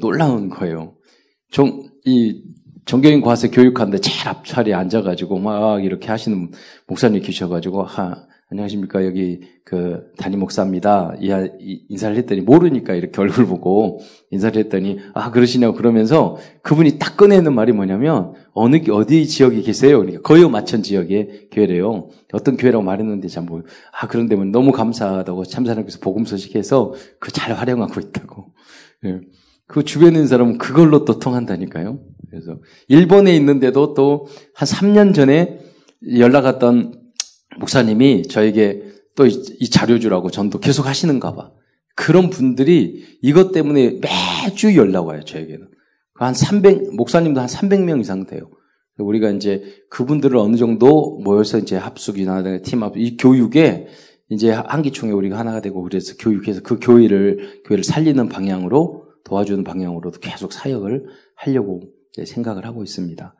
놀라운 0.00 0.48
거예요. 0.48 0.94
정, 1.50 1.82
이 2.04 2.42
정교인 2.86 3.20
과세 3.20 3.48
교육하는데 3.48 3.98
제일 3.98 4.28
앞자리에 4.28 4.72
앉아가지고 4.74 5.38
막 5.38 5.84
이렇게 5.84 6.08
하시는 6.08 6.50
목사님 6.86 7.20
계셔가지고 7.22 7.82
하, 7.82 8.26
안녕하십니까. 8.48 9.04
여기 9.04 9.40
그 9.64 10.12
담임 10.18 10.38
목사입니다. 10.38 11.14
인사를 11.88 12.16
했더니 12.16 12.42
모르니까 12.42 12.94
이렇게 12.94 13.20
얼굴 13.20 13.44
보고 13.46 13.98
인사를 14.30 14.56
했더니 14.62 14.98
아 15.14 15.32
그러시냐고 15.32 15.76
그러면서 15.76 16.36
그분이 16.62 17.00
딱 17.00 17.16
꺼내는 17.16 17.54
말이 17.54 17.72
뭐냐면 17.72 18.34
어느 18.52 18.78
어디 18.90 19.26
지역에 19.26 19.62
계세요? 19.62 19.98
그러니까 19.98 20.22
거의 20.22 20.48
마천 20.48 20.84
지역의 20.84 21.48
교회래요. 21.50 22.08
어떤 22.32 22.56
교회라고 22.56 22.84
말했는데 22.84 23.26
참 23.28 23.46
뭐 23.46 23.64
아 23.92 24.06
그런데 24.06 24.36
너무 24.36 24.70
감사하다고 24.70 25.44
참사람께서 25.44 25.98
복음 26.00 26.24
소식해서 26.24 26.94
그 27.18 27.32
잘 27.32 27.52
활용하고 27.52 27.98
있다고. 28.00 28.46
예. 29.06 29.20
그 29.66 29.82
주변에 29.82 30.12
있는 30.12 30.28
사람은 30.28 30.58
그걸로 30.58 31.04
또 31.04 31.18
통한다니까요. 31.18 31.98
그래서 32.30 32.58
일본에 32.86 33.34
있는데도 33.34 33.94
또 33.94 34.26
한 34.54 34.68
3년 34.68 35.14
전에 35.14 35.58
연락 36.18 36.44
왔던 36.44 37.05
목사님이 37.58 38.28
저에게 38.28 38.82
또 39.16 39.26
이 39.26 39.70
자료 39.70 39.98
주라고 39.98 40.30
전도 40.30 40.60
계속 40.60 40.86
하시는가 40.86 41.34
봐. 41.34 41.50
그런 41.94 42.28
분들이 42.28 43.04
이것 43.22 43.52
때문에 43.52 43.98
매주 44.00 44.76
연락 44.76 45.06
와요, 45.06 45.24
저에게는. 45.24 45.68
한 46.14 46.34
300, 46.34 46.94
목사님도 46.94 47.40
한 47.40 47.48
300명 47.48 48.00
이상 48.00 48.26
돼요. 48.26 48.50
우리가 48.98 49.30
이제 49.30 49.62
그분들을 49.90 50.36
어느 50.36 50.56
정도 50.56 51.18
모여서 51.24 51.58
이제 51.58 51.76
합숙이나 51.76 52.58
팀합, 52.58 52.96
이 52.96 53.16
교육에 53.16 53.86
이제 54.28 54.50
한기총회 54.50 55.12
우리가 55.12 55.38
하나가 55.38 55.60
되고 55.60 55.82
그래서 55.82 56.14
교육해서 56.18 56.60
그 56.62 56.78
교회를, 56.80 57.62
교회를 57.64 57.84
살리는 57.84 58.28
방향으로 58.28 59.04
도와주는 59.24 59.64
방향으로도 59.64 60.20
계속 60.20 60.52
사역을 60.52 61.06
하려고 61.34 61.82
생각을 62.22 62.64
하고 62.66 62.82
있습니다. 62.82 63.34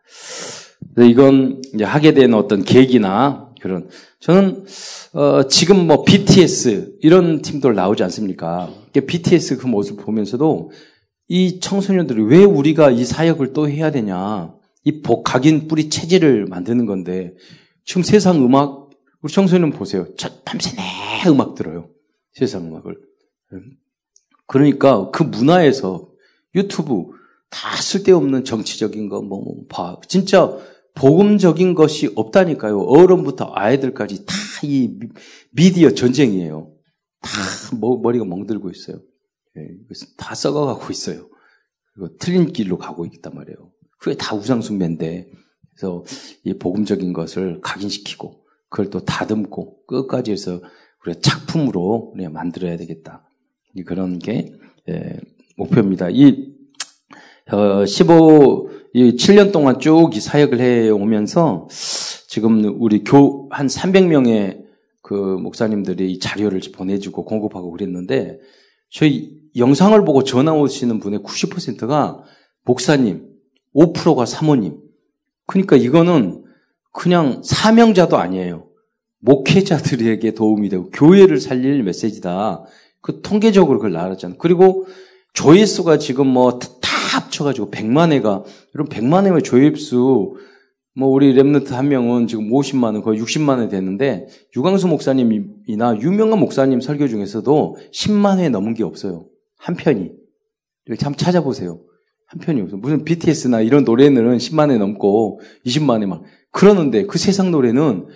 이건 1.09 1.63
이제 1.75 1.85
하게 1.85 2.13
된 2.13 2.35
어떤 2.35 2.63
계기나 2.63 3.46
그런 3.67 3.89
저는 4.21 4.65
어, 5.13 5.49
지금 5.49 5.87
뭐 5.87 6.05
BTS 6.05 6.99
이런 7.01 7.43
팀들 7.43 7.75
나오지 7.75 8.03
않습니까? 8.05 8.73
BTS 8.93 9.59
그 9.59 9.67
모습 9.67 9.99
보면서도 10.05 10.71
이 11.29 11.61
청소년들이 11.61 12.23
왜 12.25 12.45
우리가 12.45 12.91
이 12.91 13.05
사역을 13.05 13.53
또 13.53 13.69
해야 13.69 13.91
되냐? 13.91 14.55
이 14.85 15.03
각인 15.25 15.67
뿌리 15.67 15.91
체질을 15.91 16.47
만드는 16.47 16.87
건데 16.87 17.35
지금 17.85 18.03
세상 18.03 18.45
음악 18.45 18.91
우리 19.21 19.33
청소년 19.33 19.73
보세요. 19.73 20.07
저 20.17 20.31
밤새 20.45 20.77
내 20.77 21.29
음악 21.29 21.55
들어요. 21.55 21.89
세상 22.33 22.67
음악을. 22.67 22.97
그러니까 24.47 25.11
그 25.11 25.25
문화에서 25.25 26.09
유튜브 26.55 27.07
다 27.51 27.77
쓸데없는 27.77 28.45
정치적인 28.45 29.09
거, 29.09 29.23
뭐, 29.23 29.43
뭐, 29.43 29.55
봐. 29.69 29.99
진짜 30.09 30.57
복음적인 30.97 31.75
것이 31.75 32.11
없다니까요. 32.15 32.81
어른부터 32.81 33.53
아이들까지 33.55 34.27
다 34.27 34.35
이 34.63 34.99
미디어 35.53 35.91
전쟁이에요. 35.91 36.73
다 37.21 37.31
머리가 37.77 38.25
멍들고 38.25 38.71
있어요. 38.71 39.01
예, 39.57 39.69
다 40.17 40.35
썩어가고 40.35 40.91
있어요. 40.91 41.29
그리고 41.95 42.17
틀린 42.19 42.53
길로 42.53 42.79
가고 42.79 43.07
있단 43.07 43.35
말이에요. 43.35 43.57
그게 43.99 44.17
다 44.17 44.35
우상숭배인데, 44.35 45.31
그래서 45.75 46.05
이 46.45 46.55
복음적인 46.55 47.13
것을 47.13 47.61
각인시키고, 47.61 48.45
그걸 48.69 48.91
또 48.91 49.01
다듬고, 49.01 49.87
끝까지 49.87 50.33
해서 50.33 50.61
우리가 51.05 51.21
작품으로 51.21 52.13
우리가 52.15 52.31
만들어야 52.31 52.77
되겠다. 52.77 53.29
그런 53.87 54.19
게, 54.19 54.53
예, 54.89 55.19
목표입니다. 55.57 56.11
이, 56.11 56.55
어, 57.51 57.87
15, 57.87 58.69
이 58.97 59.15
7년 59.15 59.53
동안 59.53 59.79
쭉 59.79 60.17
이 60.17 60.21
사역을 60.21 60.59
해 60.59 60.89
오면서 60.89 61.69
지금 62.29 62.81
우리 62.81 63.05
교, 63.05 63.47
한 63.51 63.67
300명의 63.67 64.65
그 65.03 65.13
목사님들이 65.13 66.13
이 66.13 66.19
자료를 66.19 66.63
보내주고 66.75 67.27
공급하고 67.27 67.71
그랬는데 67.73 68.39
저희 68.89 69.33
영상을 69.55 70.03
보고 70.07 70.25
전화 70.25 70.55
오시는 70.55 70.99
분의 71.01 71.19
90%가 71.19 72.23
목사님, 72.65 73.29
5%가 73.75 74.25
사모님. 74.25 74.79
그러니까 75.45 75.77
이거는 75.77 76.45
그냥 76.91 77.43
사명자도 77.45 78.17
아니에요. 78.17 78.67
목회자들에게 79.19 80.31
도움이 80.33 80.71
되고 80.71 80.89
교회를 80.89 81.39
살릴 81.39 81.83
메시지다. 81.83 82.65
그 83.03 83.21
통계적으로 83.21 83.77
그걸 83.77 83.93
나왔잖아요. 83.93 84.39
그리고 84.39 84.87
조회수가 85.35 85.99
지금 85.99 86.29
뭐다 86.29 86.76
합쳐가지고 87.37 87.71
100만 87.71 88.13
회가, 88.13 88.45
여러분 88.75 88.89
100만 88.89 89.31
회의 89.31 89.43
조회수, 89.43 90.37
뭐 90.95 91.09
우리 91.11 91.35
랩런트 91.35 91.71
한 91.71 91.89
명은 91.89 92.27
지금 92.27 92.51
50만 92.51 92.85
원, 92.85 93.03
거의 93.03 93.21
60만 93.21 93.61
회 93.61 93.69
됐는데, 93.69 94.27
유광수 94.57 94.89
목사님이나 94.89 96.01
유명한 96.01 96.41
목사님 96.41 96.81
설교 96.81 97.09
중에서도 97.09 97.77
10만 97.93 98.39
회 98.39 98.49
넘은 98.49 98.73
게 98.75 98.83
없어요. 98.83 99.27
한 99.59 99.77
편이. 99.77 100.11
한번 101.01 101.17
찾아보세요. 101.17 101.81
한 102.29 102.41
편이 102.41 102.63
없어요. 102.63 102.81
무슨 102.81 103.05
BTS나 103.05 103.61
이런 103.61 103.85
노래는 103.85 104.39
10만 104.39 104.71
회 104.71 104.79
넘고 104.79 105.41
20만 105.67 106.03
회 106.03 106.07
막. 106.07 106.23
그러는데 106.51 107.05
그 107.05 107.19
세상 107.19 107.51
노래는 107.51 108.07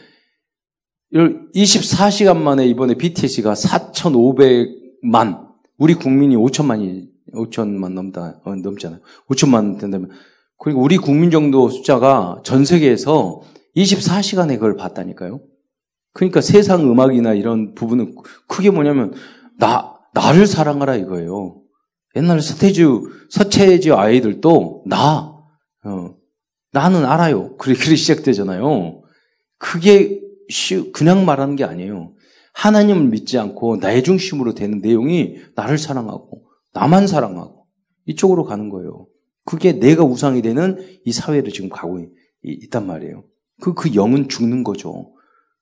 24시간 1.12 2.36
만에 2.36 2.66
이번에 2.66 2.94
BTS가 2.94 3.52
4,500만, 3.52 5.48
우리 5.76 5.94
국민이 5.94 6.36
5천만이 6.36 7.08
5천만 7.32 7.92
넘다, 7.92 8.40
어, 8.44 8.54
넘잖아요. 8.54 9.00
5천만 9.28 9.78
된다면. 9.78 10.10
그리고 10.58 10.82
우리 10.82 10.96
국민 10.98 11.30
정도 11.30 11.68
숫자가 11.68 12.42
전 12.44 12.64
세계에서 12.64 13.42
24시간에 13.76 14.54
그걸 14.54 14.76
봤다니까요. 14.76 15.40
그러니까 16.12 16.40
세상 16.40 16.82
음악이나 16.90 17.34
이런 17.34 17.74
부분은 17.74 18.14
크게 18.48 18.70
뭐냐면, 18.70 19.14
나, 19.58 19.96
나를 20.12 20.46
사랑하라 20.46 20.96
이거예요. 20.96 21.62
옛날 22.16 22.40
서태주, 22.40 23.28
서태주 23.30 23.94
아이들도 23.94 24.84
나, 24.86 25.36
어, 25.84 26.14
나는 26.72 27.04
알아요. 27.04 27.56
그래 27.56 27.74
시작되잖아요. 27.74 29.02
그게 29.58 30.20
쉬, 30.48 30.90
그냥 30.92 31.24
말하는 31.24 31.56
게 31.56 31.64
아니에요. 31.64 32.14
하나님을 32.54 33.04
믿지 33.08 33.38
않고 33.38 33.76
나의 33.76 34.02
중심으로 34.02 34.54
되는 34.54 34.80
내용이 34.80 35.36
나를 35.54 35.78
사랑하고, 35.78 36.42
나만 36.72 37.06
사랑하고 37.06 37.66
이쪽으로 38.06 38.44
가는 38.44 38.68
거예요. 38.68 39.06
그게 39.44 39.72
내가 39.72 40.04
우상이 40.04 40.42
되는 40.42 40.78
이 41.04 41.12
사회를 41.12 41.52
지금 41.52 41.68
가고 41.68 41.98
있, 42.00 42.08
있단 42.42 42.86
말이에요. 42.86 43.24
그, 43.60 43.74
그 43.74 43.94
영은 43.94 44.28
죽는 44.28 44.64
거죠. 44.64 45.12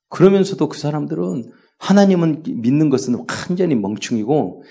그러면서도 0.09 0.69
그 0.69 0.78
사람들은 0.78 1.52
하나님은 1.78 2.43
믿는 2.47 2.91
것은 2.91 3.25
완전히 3.49 3.75
멍충이고 3.75 4.63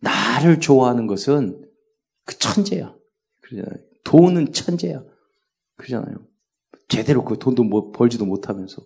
나를 0.00 0.60
좋아하는 0.60 1.06
것은 1.06 1.64
그 2.24 2.38
천재야. 2.38 2.94
그러잖아요. 3.42 3.84
돈은 4.04 4.52
천재야. 4.52 5.02
그러잖아요. 5.76 6.16
제대로 6.88 7.24
그 7.24 7.38
돈도 7.38 7.64
뭐 7.64 7.92
벌지도 7.92 8.24
못하면서. 8.26 8.82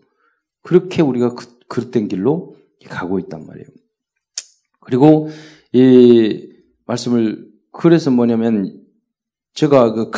그렇게 0.62 1.02
우리가 1.02 1.34
그, 1.34 1.58
그릇된 1.68 2.08
길로 2.08 2.56
가고 2.88 3.18
있단 3.18 3.46
말이에요. 3.46 3.66
그리고 4.80 5.28
이 5.72 6.49
말씀을 6.90 7.46
그래서 7.72 8.10
뭐냐면 8.10 8.80
제가 9.54 9.92
그 9.92 10.10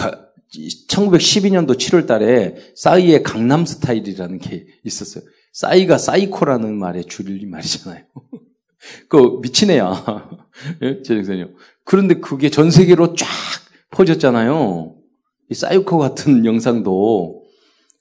1912년도 0.88 1.76
7월 1.76 2.06
달에 2.06 2.56
싸이의 2.74 3.22
강남 3.22 3.64
스타일이라는 3.64 4.38
게 4.38 4.66
있었어요. 4.84 5.24
싸이가 5.52 5.98
사이코라는 5.98 6.78
말의 6.78 7.04
줄임 7.04 7.50
말이잖아요. 7.50 8.04
그 9.08 9.40
미친 9.40 9.70
애야. 9.70 10.30
예? 10.82 11.02
제정신이요. 11.02 11.50
그런데 11.84 12.14
그게 12.20 12.50
전 12.50 12.70
세계로 12.70 13.14
쫙 13.14 13.26
퍼졌잖아요. 13.90 14.96
이 15.50 15.54
사이코 15.54 15.98
같은 15.98 16.44
영상도 16.46 17.42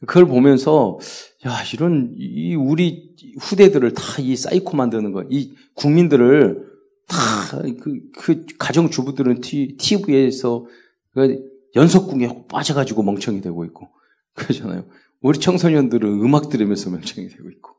그걸 0.05 0.25
보면서 0.25 0.97
야 1.45 1.57
이런 1.73 2.15
이 2.17 2.55
우리 2.55 3.11
후대들을 3.39 3.93
다 3.93 4.21
이 4.21 4.35
사이코 4.35 4.75
만드는 4.75 5.11
거, 5.11 5.25
이 5.29 5.53
국민들을 5.75 6.70
다그 7.11 7.99
그 8.17 8.45
가정 8.57 8.89
주부들은 8.89 9.41
TV에서 9.41 10.65
그 11.13 11.39
연속극에 11.75 12.47
빠져가지고 12.47 13.03
멍청이 13.03 13.41
되고 13.41 13.65
있고 13.65 13.89
그러잖아요. 14.33 14.85
우리 15.21 15.39
청소년들은 15.39 16.09
음악 16.21 16.49
들으면서 16.49 16.89
멍청이 16.89 17.27
되고 17.27 17.49
있고 17.49 17.71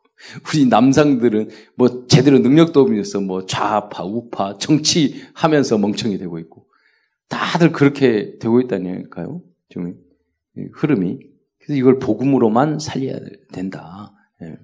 우리 0.49 0.66
남상들은 0.66 1.49
뭐 1.75 2.07
제대로 2.07 2.38
능력도 2.38 2.81
없면서 2.81 3.21
뭐 3.21 3.47
좌파 3.47 4.05
우파 4.05 4.59
정치하면서 4.59 5.79
멍청이 5.79 6.18
되고 6.18 6.38
있고 6.38 6.66
다들 7.29 7.73
그렇게 7.73 8.38
되고 8.38 8.61
있다니까요. 8.61 9.42
좀 9.71 9.95
흐름이 10.75 11.18
그래서 11.59 11.79
이걸 11.79 11.99
복음으로만 11.99 12.79
살려야 12.79 13.18
된다. 13.53 14.12
예. 14.42 14.59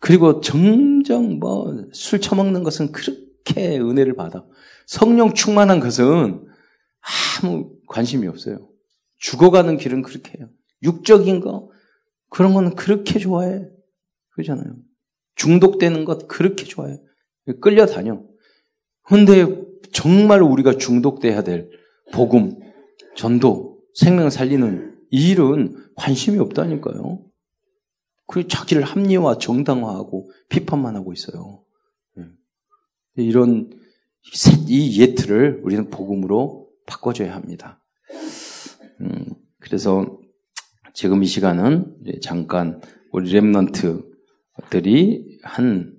그리고 0.00 0.40
점점 0.40 1.38
뭐술 1.38 2.20
처먹는 2.20 2.62
것은 2.62 2.92
그렇게 2.92 3.27
은혜를 3.56 4.14
받아. 4.14 4.44
성령 4.86 5.34
충만한 5.34 5.80
것은 5.80 6.46
아무 7.42 7.72
관심이 7.86 8.26
없어요. 8.26 8.68
죽어가는 9.18 9.76
길은 9.76 10.02
그렇게 10.02 10.38
해요. 10.38 10.48
육적인 10.82 11.40
거, 11.40 11.70
그런 12.30 12.54
거는 12.54 12.74
그렇게 12.74 13.18
좋아해. 13.18 13.66
그러잖아요. 14.30 14.76
중독되는 15.36 16.04
것 16.04 16.28
그렇게 16.28 16.64
좋아해. 16.64 17.00
끌려다녀. 17.60 18.22
근데 19.02 19.46
정말 19.92 20.42
우리가 20.42 20.76
중독돼야 20.76 21.42
될 21.42 21.70
복음, 22.12 22.58
전도, 23.16 23.78
생명을 23.94 24.30
살리는 24.30 24.96
이 25.10 25.30
일은 25.30 25.74
관심이 25.96 26.38
없다니까요. 26.38 27.24
그 28.26 28.46
자기를 28.46 28.82
합리화, 28.82 29.38
정당화하고 29.38 30.30
비판만 30.48 30.96
하고 30.96 31.12
있어요. 31.12 31.64
예. 33.18 33.22
이런 33.22 33.70
이 34.66 35.00
예트를 35.00 35.60
우리는 35.64 35.90
복음으로 35.90 36.68
바꿔줘야 36.86 37.34
합니다. 37.34 37.82
음, 39.00 39.24
그래서 39.58 40.18
지금 40.94 41.22
이 41.22 41.26
시간은 41.26 42.20
잠깐 42.22 42.80
우리 43.12 43.30
랩런트들이 43.32 44.02
한 45.42 45.96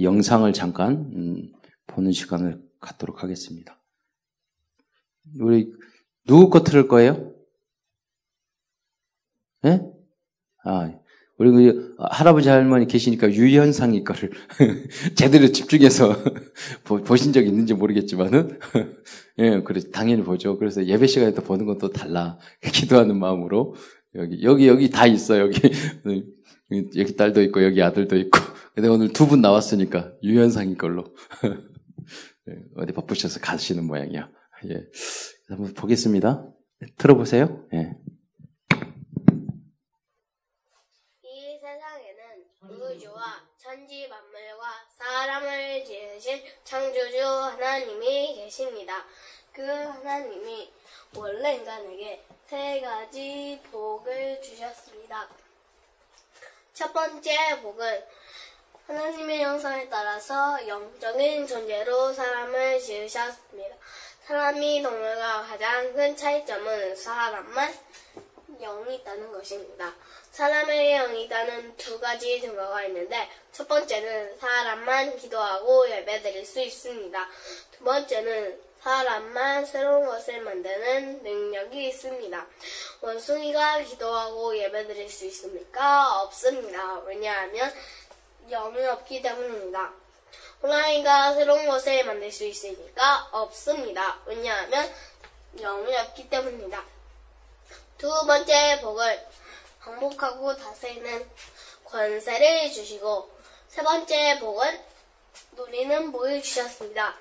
영상을 0.00 0.52
잠깐 0.52 1.10
음, 1.14 1.52
보는 1.86 2.12
시간을 2.12 2.62
갖도록 2.80 3.22
하겠습니다. 3.22 3.80
우리 5.40 5.72
누구 6.26 6.48
거 6.50 6.62
틀을 6.62 6.88
거예요? 6.88 7.34
예? 9.64 9.82
아, 10.64 10.92
우리 11.38 11.50
그 11.50 11.94
할아버지 11.98 12.48
할머니 12.48 12.86
계시니까 12.86 13.30
유현상이 13.32 14.02
거를 14.04 14.30
제대로 15.14 15.50
집중해서 15.52 16.16
보신 17.06 17.32
적 17.32 17.46
있는지 17.46 17.74
모르겠지만은 17.74 18.58
예, 19.38 19.62
그래 19.62 19.80
당연히 19.92 20.24
보죠. 20.24 20.58
그래서 20.58 20.84
예배 20.84 21.06
시간에 21.06 21.32
또 21.34 21.42
보는 21.42 21.64
것도 21.66 21.90
달라. 21.90 22.38
기도하는 22.60 23.18
마음으로 23.18 23.76
여기 24.16 24.42
여기 24.42 24.66
여기 24.68 24.90
다 24.90 25.06
있어 25.06 25.38
여기 25.38 25.60
여기 26.96 27.16
딸도 27.16 27.40
있고 27.42 27.62
여기 27.62 27.82
아들도 27.82 28.16
있고. 28.16 28.38
근데 28.74 28.88
오늘 28.88 29.12
두 29.12 29.26
분 29.26 29.40
나왔으니까 29.40 30.12
유현상이 30.22 30.76
걸로 30.76 31.04
예, 31.44 32.54
어디 32.76 32.92
바쁘셔서 32.92 33.38
가시는 33.40 33.84
모양이야. 33.86 34.28
예, 34.70 34.82
한번 35.48 35.72
보겠습니다. 35.74 36.48
들어보세요. 36.96 37.64
예. 37.74 37.96
세상에는 41.60 42.44
우주와 42.62 43.42
천지 43.56 44.06
만물과 44.06 44.86
사람을 44.96 45.84
지으신 45.84 46.44
창조주 46.62 47.20
하나님이 47.20 48.36
계십니다. 48.36 49.04
그 49.52 49.66
하나님이 49.66 50.72
원래 51.16 51.56
인간에게 51.56 52.24
세 52.46 52.80
가지 52.80 53.60
복을 53.72 54.40
주셨습니다. 54.40 55.28
첫 56.74 56.92
번째 56.92 57.60
복은 57.60 58.06
하나님의 58.86 59.42
형상에 59.42 59.88
따라서 59.88 60.66
영적인 60.66 61.46
존재로 61.46 62.12
사람을 62.12 62.80
지으셨습니다. 62.80 63.76
사람이 64.26 64.82
동물과 64.82 65.42
가장 65.42 65.92
큰 65.92 66.16
차이점은 66.16 66.94
사람만 66.94 67.74
영이 68.60 68.96
있다는 68.96 69.32
것입니다. 69.32 69.92
사람의 70.38 70.92
영이 70.92 71.24
있다는 71.24 71.76
두 71.76 71.98
가지 71.98 72.40
증거가 72.40 72.84
있는데 72.84 73.28
첫 73.50 73.66
번째는 73.66 74.38
사람만 74.38 75.16
기도하고 75.16 75.90
예배드릴 75.90 76.46
수 76.46 76.60
있습니다. 76.60 77.28
두 77.72 77.82
번째는 77.82 78.60
사람만 78.80 79.66
새로운 79.66 80.06
것을 80.06 80.42
만드는 80.42 81.24
능력이 81.24 81.88
있습니다. 81.88 82.46
원숭이가 83.00 83.80
기도하고 83.80 84.56
예배드릴 84.56 85.10
수 85.10 85.24
있습니까? 85.24 86.22
없습니다. 86.22 87.00
왜냐하면 87.00 87.74
영이 88.48 88.86
없기 88.86 89.20
때문입니다. 89.20 89.92
호랑이가 90.62 91.34
새로운 91.34 91.66
것을 91.66 92.04
만들 92.04 92.30
수 92.30 92.44
있으니까 92.44 93.28
없습니다. 93.32 94.20
왜냐하면 94.24 94.88
영이 95.60 95.96
없기 95.96 96.30
때문입니다. 96.30 96.84
두 97.98 98.08
번째 98.24 98.78
복을 98.80 99.27
항복하고 99.88 100.54
다스리는 100.54 101.30
권세를 101.84 102.70
주시고 102.70 103.30
세 103.68 103.82
번째 103.82 104.38
복은 104.38 104.84
누리는 105.52 106.12
복을 106.12 106.42
주셨습니다. 106.42 107.16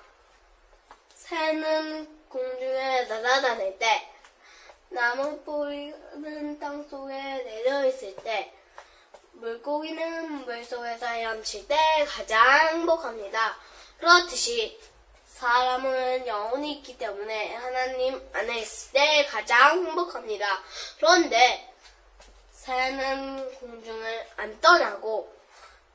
새는 1.15 2.27
공중에 2.27 3.03
날아다닐 3.03 3.79
때 3.79 4.11
나무 4.89 5.39
뿌리는 5.41 6.59
땅 6.59 6.87
속에 6.89 7.13
내려 7.13 7.85
있을 7.85 8.15
때 8.17 8.53
물고기는 9.33 10.45
물속에서 10.45 11.05
헤엄칠 11.05 11.67
때 11.67 11.77
가장 12.05 12.79
행복합니다. 12.79 13.57
그렇듯이 13.99 14.79
사람은 15.25 16.25
영혼이 16.25 16.73
있기 16.77 16.97
때문에 16.97 17.55
하나님 17.55 18.29
안에 18.33 18.59
있을 18.59 18.91
때 18.93 19.25
가장 19.29 19.85
행복합니다. 19.85 20.63
그런데 20.97 21.76
새는 22.67 23.49
공중을 23.59 24.27
안 24.35 24.59
떠나고 24.59 25.33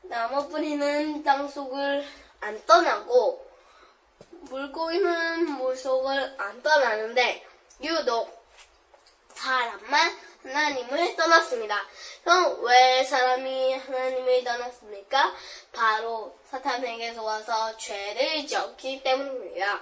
나무 0.04 0.48
뿌리는 0.48 1.22
땅 1.22 1.46
속을 1.46 2.02
안 2.40 2.64
떠나고 2.64 3.46
물고기는 4.30 5.50
물속을 5.50 6.34
안 6.40 6.62
떠나는데 6.62 7.46
유독 7.82 8.42
사람만 9.34 10.18
하나님을 10.44 11.14
떠났습니다. 11.14 11.78
그럼 12.24 12.64
왜 12.64 13.04
사람이 13.04 13.74
하나님을 13.74 14.42
떠났습니까? 14.42 15.34
바로 15.74 16.38
사탄에게서 16.46 17.22
와서 17.22 17.76
죄를 17.76 18.46
지었기 18.46 19.02
때문입니다. 19.02 19.78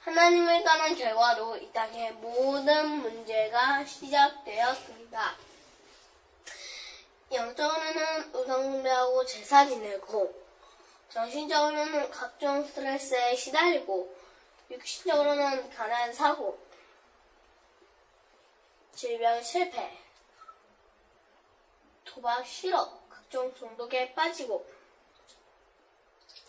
하나님을 0.00 0.64
떠난 0.64 0.94
결과로 0.94 1.56
이 1.56 1.72
땅의 1.72 2.12
모든 2.12 2.88
문제가 3.00 3.86
시작되었습니다. 3.86 5.49
영적으로는 7.32 8.34
우상숭배하고 8.34 9.24
제사 9.24 9.64
지내고 9.64 10.34
정신적으로는 11.08 12.10
각종 12.10 12.64
스트레스에 12.64 13.36
시달리고 13.36 14.16
육신적으로는 14.70 15.70
가난 15.70 16.12
사고 16.12 16.58
질병 18.94 19.40
실패 19.42 19.96
도박 22.04 22.44
실업 22.44 23.08
각종 23.08 23.54
중독에 23.54 24.12
빠지고 24.14 24.66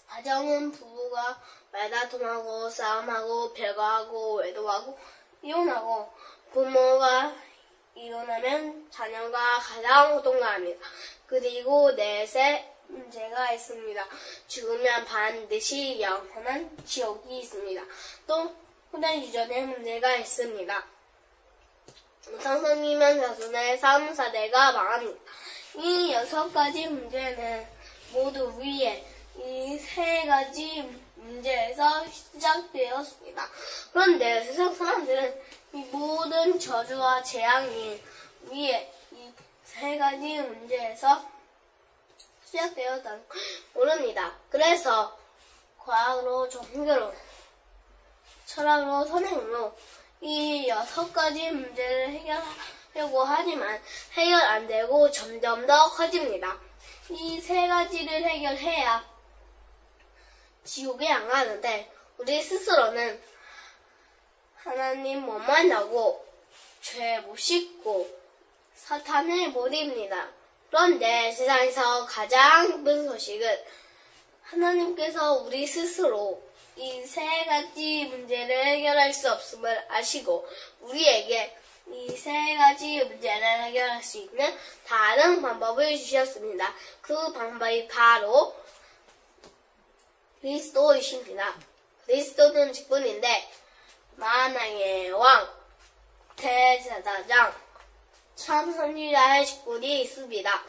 가정은 0.08 0.72
부부가 0.72 1.42
말다툼하고 1.72 2.70
싸움하고 2.70 3.54
별거하고 3.54 4.40
외도하고 4.40 4.98
이혼하고 5.44 6.12
부모가 6.52 7.34
이혼하면 7.96 8.88
자녀가 8.90 9.60
가장 9.60 10.16
고통당합니다. 10.16 10.88
그리고 11.28 11.92
넷에 11.92 12.68
문제가 12.88 13.52
있습니다. 13.54 14.06
죽으면 14.48 15.06
반드시 15.06 16.02
영원한 16.02 16.78
지옥이 16.86 17.40
있습니다. 17.40 17.82
또 18.28 18.56
후대 18.92 19.22
유전의 19.22 19.68
문제가 19.68 20.16
있습니다. 20.16 20.86
우상성이면 22.34 23.22
자손의 23.22 23.78
삶 23.78 24.14
사대가 24.14 24.72
망합니다. 24.74 25.20
이 25.76 26.12
여섯 26.14 26.52
가지 26.54 26.88
문제는 26.88 27.66
모두 28.12 28.54
위에 28.60 29.06
이 29.38 29.78
세 29.80 30.26
가지 30.26 30.84
문제에서 31.16 32.06
시작되었습니다. 32.08 33.50
그런데 33.94 34.44
세상 34.44 34.74
사람들은 34.74 35.42
이 35.74 35.78
모든 35.92 36.60
저주와 36.60 37.24
재앙이 37.24 38.02
위에 38.52 38.94
이 39.14 39.32
세 39.64 39.98
가지 39.98 40.38
문제에서 40.42 41.26
시작되었다는 42.46 43.28
걸 43.28 43.42
모릅니다. 43.74 44.34
그래서 44.50 45.18
과학으로 45.80 46.50
종교로 46.50 47.14
철학으로 48.46 49.06
선행으로 49.06 49.76
이 50.20 50.68
여섯 50.68 51.12
가지 51.14 51.50
문제를 51.50 52.10
해결하려고 52.10 53.24
하지만 53.24 53.82
해결 54.12 54.42
안 54.42 54.68
되고 54.68 55.10
점점 55.10 55.66
더 55.66 55.90
커집니다. 55.90 56.60
이 57.10 57.40
세 57.40 57.68
가지를 57.68 58.24
해결해야 58.26 59.10
지옥에 60.66 61.10
안 61.10 61.28
가는데 61.30 61.92
우리 62.18 62.42
스스로는 62.42 63.22
하나님 64.64 65.22
못 65.26 65.40
만나고 65.40 66.26
죄 66.82 67.20
못 67.22 67.38
씻고 67.38 68.10
사탄을 68.76 69.50
못 69.50 69.74
입니다. 69.74 70.30
그런데 70.70 71.32
세상에서 71.32 72.06
가장 72.06 72.68
기쁜 72.68 73.08
소식은 73.08 73.64
하나님께서 74.44 75.34
우리 75.34 75.66
스스로 75.68 76.42
이 76.78 77.04
세 77.06 77.22
가지 77.46 78.06
문제를 78.06 78.66
해결할 78.66 79.14
수 79.14 79.32
없음을 79.32 79.86
아시고 79.90 80.48
우리에게 80.82 81.56
이 81.88 82.16
세 82.16 82.56
가지 82.56 83.04
문제를 83.04 83.64
해결할 83.66 84.02
수 84.04 84.18
있는 84.20 84.58
다른 84.86 85.42
방법을 85.42 85.98
주셨습니다. 85.98 86.74
그 87.02 87.34
방법이 87.34 87.88
바로 87.88 88.56
그리스도이십니다. 90.42 91.56
그리스도는 92.06 92.74
직분인데 92.74 93.50
만왕의 94.22 95.12
왕, 95.14 95.50
대제사장, 96.36 97.56
참 98.36 98.72
선지자의 98.72 99.44
직분이 99.48 100.04
있습니다. 100.04 100.64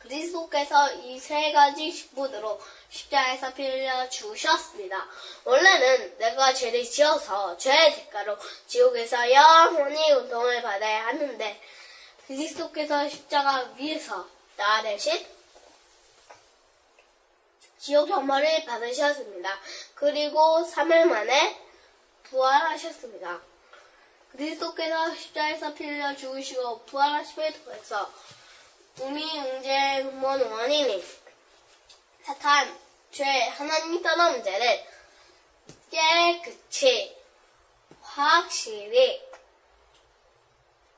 그리스도께서 0.00 0.92
이 0.96 1.18
세 1.18 1.50
가지 1.52 1.90
직분으로 1.90 2.60
십자에서 2.90 3.54
피 3.54 3.66
흘려 3.66 4.06
주셨습니다. 4.10 5.08
원래는 5.44 6.18
내가 6.18 6.52
죄를 6.52 6.84
지어서 6.84 7.56
죄의 7.56 7.94
대가로 7.94 8.36
지옥에서 8.66 9.32
영원히 9.32 10.12
운동을 10.12 10.60
받아야 10.60 11.06
하는데 11.06 11.62
그리스도께서 12.26 13.08
십자가 13.08 13.72
위에서 13.78 14.28
나 14.58 14.82
대신 14.82 15.26
지옥 17.78 18.10
형벌을 18.10 18.66
받으셨습니다. 18.66 19.58
그리고 19.94 20.68
3일 20.70 21.06
만에 21.06 21.64
부활하셨습니다. 22.34 23.40
그리스도께서 24.32 25.14
십자에서 25.14 25.72
피 25.74 25.86
흘려 25.86 26.16
죽으시고 26.16 26.80
부활하심을 26.86 27.64
통해서 27.64 28.12
우리 29.00 29.22
응제 29.38 30.02
근본 30.02 30.42
원인이 30.42 31.04
사탄, 32.24 32.76
죄, 33.12 33.24
하나님이 33.24 34.02
떠난 34.02 34.32
문제를 34.32 34.84
깨끗이 35.92 37.16
확실히 38.02 39.22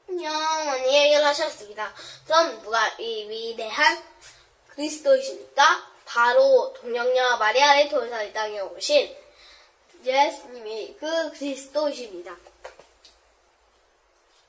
영원히 0.09 0.99
해결하셨습니다. 0.99 1.95
그럼 2.25 2.63
누가 2.63 2.89
이 2.99 3.29
위대한 3.29 4.03
그리스도이십니까? 4.69 5.93
바로 6.07 6.73
마리아를 7.37 7.91
통해서 7.91 8.25
이 8.25 8.33
땅에 8.33 8.61
오신 8.61 9.26
예수님이 10.07 10.97
그 11.01 11.31
그리스도이십니다. 11.33 12.37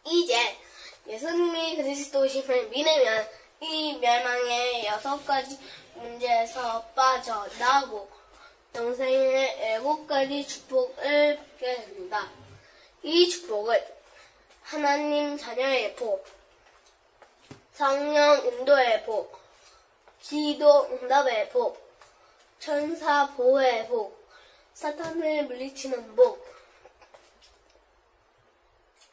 이제 0.06 0.58
예수님이 1.08 1.78
그리스도이심을 1.78 2.70
믿으면 2.70 3.28
이 3.62 3.98
멸망의 3.98 4.86
여섯 4.86 5.26
가지 5.26 5.58
문제에서 5.96 6.84
빠져나고 6.96 8.08
영생의 8.76 9.74
일곱 9.74 10.06
가지 10.06 10.48
축복을 10.48 11.38
받게 11.38 11.76
됩니다. 11.86 12.30
이 13.02 13.28
축복은 13.28 13.84
하나님 14.62 15.38
자녀의 15.38 15.96
복, 15.96 16.26
성령 17.74 18.46
인도의 18.46 19.06
복, 19.06 19.40
기도 20.22 20.86
응답의 20.92 21.50
복, 21.50 21.82
천사 22.60 23.34
보호의 23.36 23.88
복, 23.88 24.17
사탄을 24.78 25.46
물리치는 25.46 26.16
복, 26.16 26.46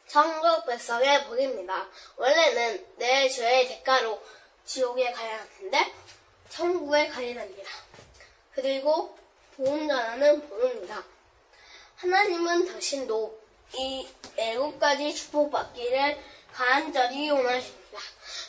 천국 0.05 0.63
백성의 0.67 1.25
복입니다. 1.25 1.87
원래는 2.17 2.85
내 2.97 3.27
죄의 3.27 3.67
대가로 3.69 4.21
지옥에 4.63 5.11
가야 5.11 5.39
하는데 5.39 5.93
천국에 6.49 7.07
가야 7.07 7.41
합니다. 7.41 7.71
그리고 8.53 9.17
보험 9.57 9.87
전하는 9.87 10.47
복입니다. 10.47 11.03
하나님은 11.95 12.67
당신도 12.67 13.41
이 13.73 14.07
가지 14.79 15.15
축복받기를 15.15 16.21
간절히 16.53 17.31
원하십니다. 17.31 17.99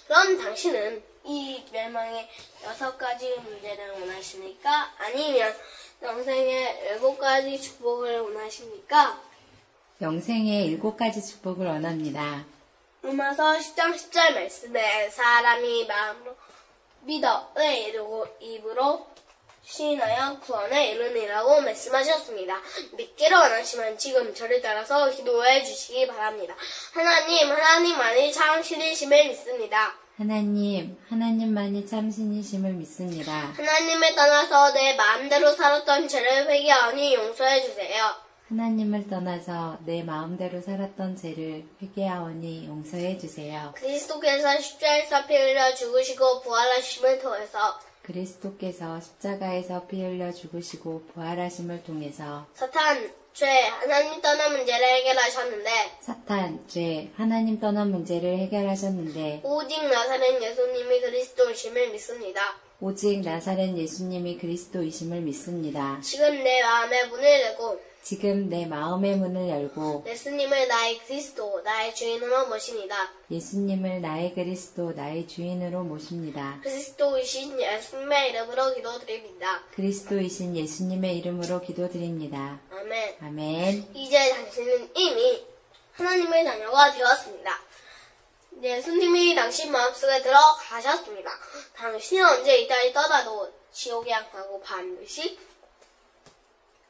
그럼 0.06 0.36
당신은 0.36 1.02
이 1.24 1.64
멸망의 1.72 2.28
여섯 2.62 2.98
가지 2.98 3.34
문제를 3.38 3.92
원하십니까? 3.92 4.94
아니면 4.98 5.56
영생의 6.02 6.80
일곱 6.90 7.18
가지 7.18 7.60
축복을 7.60 8.20
원하십니까? 8.20 9.20
영생의 10.00 10.66
일곱 10.66 10.96
가지 10.96 11.24
축복을 11.24 11.66
원합니다. 11.66 12.44
로마서 13.02 13.54
10장 13.54 13.94
10절 13.94 14.34
말씀에 14.34 15.08
사람이 15.10 15.86
마음으로 15.86 16.36
믿어 17.02 17.52
을 17.56 17.74
이루고 17.74 18.26
입으로 18.40 19.06
시인하여 19.62 20.38
구원에 20.40 20.90
이르니라고 20.90 21.60
말씀하셨습니다. 21.60 22.60
믿기를 22.92 23.36
원하시면 23.36 23.98
지금 23.98 24.34
저를 24.34 24.60
따라서 24.60 25.10
기도해 25.10 25.64
주시기 25.64 26.06
바랍니다. 26.06 26.54
하나님, 26.92 27.50
하나님 27.50 27.96
만이 27.96 28.32
참 28.32 28.62
신이심을 28.62 29.28
믿습니다. 29.28 29.94
하나님, 30.16 30.96
하나님만이 31.10 31.86
참 31.86 32.10
신이심을 32.10 32.72
믿습니다. 32.72 33.32
하나님을 33.54 34.14
떠나서 34.14 34.72
내 34.72 34.96
마음대로 34.96 35.52
살았던 35.52 36.08
죄를 36.08 36.48
회개하니 36.48 37.14
용서해 37.14 37.60
주세요. 37.60 38.14
하나님을 38.48 39.08
떠나서 39.08 39.76
내 39.84 40.02
마음대로 40.04 40.62
살았던 40.62 41.16
죄를 41.16 41.66
회개하오니 41.82 42.66
용서해 42.66 43.18
주세요. 43.18 43.74
그리스도께서 43.76 44.58
십자에서 44.58 45.26
피 45.26 45.36
흘려 45.36 45.74
죽으시고 45.74 46.42
부활하심을 46.42 47.18
통해서 47.18 47.78
그리스도께서 48.06 49.00
십자가에서 49.00 49.86
피 49.86 50.02
흘려 50.02 50.32
죽으시고 50.32 51.02
부활하심을 51.12 51.82
통해서 51.82 52.46
사탄, 52.54 53.12
죄, 53.32 53.46
하나님 53.46 54.20
떠난 54.22 54.52
문제를 54.52 54.86
해결하셨는데 54.86 55.70
사탄, 56.00 56.64
죄, 56.68 57.10
하나님 57.16 57.58
떠난 57.58 57.90
문제를 57.90 58.38
해결하셨는데 58.38 59.40
오직 59.42 59.84
나사렛 59.88 60.40
예수님이 60.40 61.00
그리스도이심을 61.00 61.90
믿습니다. 61.90 62.40
오직 62.80 63.20
나사렛 63.20 63.76
예수님이 63.76 64.38
그리스도이심을 64.38 65.20
믿습니다. 65.22 66.00
지금 66.02 66.44
내 66.44 66.62
마음의 66.62 67.08
문을 67.08 67.40
열고 67.42 67.80
지금 68.08 68.48
내 68.48 68.66
마음의 68.66 69.16
문을 69.16 69.48
열고 69.48 70.04
예수님을 70.06 70.68
나의 70.68 70.98
그리스도, 70.98 71.60
나의 71.62 71.92
주인으로 71.92 72.46
모십니다. 72.46 73.10
예수님을 73.28 74.00
나의 74.00 74.32
그리스도, 74.32 74.92
나의 74.92 75.26
주인으로 75.26 75.82
모십니다. 75.82 76.60
그리스도이신 76.62 77.60
예수님의 77.60 78.30
이름으로 78.30 78.74
기도드립니다. 78.76 79.64
그리스도이신 79.74 80.56
예수님의 80.56 81.18
이름으로 81.18 81.60
기도드립니다. 81.60 82.60
아멘. 82.70 83.16
아멘. 83.22 83.90
이제 83.96 84.30
당신은 84.30 84.90
이미 84.94 85.44
하나님의 85.94 86.44
자녀가 86.44 86.92
되었습니다. 86.92 87.60
예수님이 88.62 89.34
당신 89.34 89.72
마음속에 89.72 90.22
들어가셨습니다. 90.22 91.30
당신은 91.74 92.24
언제 92.24 92.56
이 92.56 92.68
땅에 92.68 92.92
떠나도 92.92 93.52
지옥에 93.72 94.12
안 94.12 94.30
가고 94.30 94.60
반드시 94.60 95.36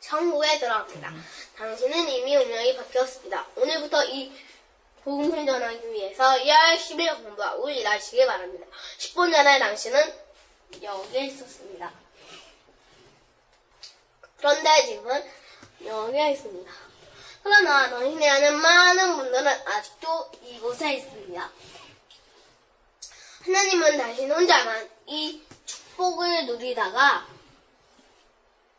천국에 0.06 0.58
들어갑니다. 0.60 1.12
당신은 1.56 2.08
이미 2.08 2.36
운명이 2.36 2.76
바뀌었습니다. 2.76 3.46
오늘부터 3.56 4.04
이 4.04 4.32
복음을 5.02 5.44
전하기 5.44 5.90
위해서 5.90 6.46
열심히 6.46 7.08
공부하고 7.08 7.68
일하시기 7.68 8.24
바랍니다. 8.24 8.66
10분 8.98 9.32
전에 9.32 9.58
당신은 9.58 10.14
여기에 10.80 11.26
있었습니다. 11.26 11.92
그런데 14.38 14.86
지금은 14.86 15.24
여기에 15.84 16.32
있습니다. 16.32 16.72
그러나 17.42 17.90
당신이 17.90 18.28
아는 18.28 18.56
많은 18.60 19.16
분들은 19.16 19.46
아직도 19.46 20.30
이곳에 20.44 20.94
있습니다. 20.94 21.50
하나님은 23.44 23.98
당신 23.98 24.30
혼자만 24.30 24.88
이 25.06 25.42
축복을 25.64 26.46
누리다가 26.46 27.35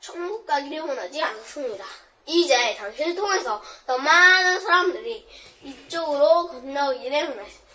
천국 0.07 0.45
가기를 0.45 0.79
원하지 0.79 1.21
않습니다. 1.21 1.85
이제 2.25 2.75
당신을 2.75 3.13
통해서 3.15 3.61
더 3.85 3.97
많은 3.97 4.61
사람들이 4.61 5.27
이쪽으로 5.63 6.47
건너기를 6.47 7.27
원하십니다. 7.27 7.67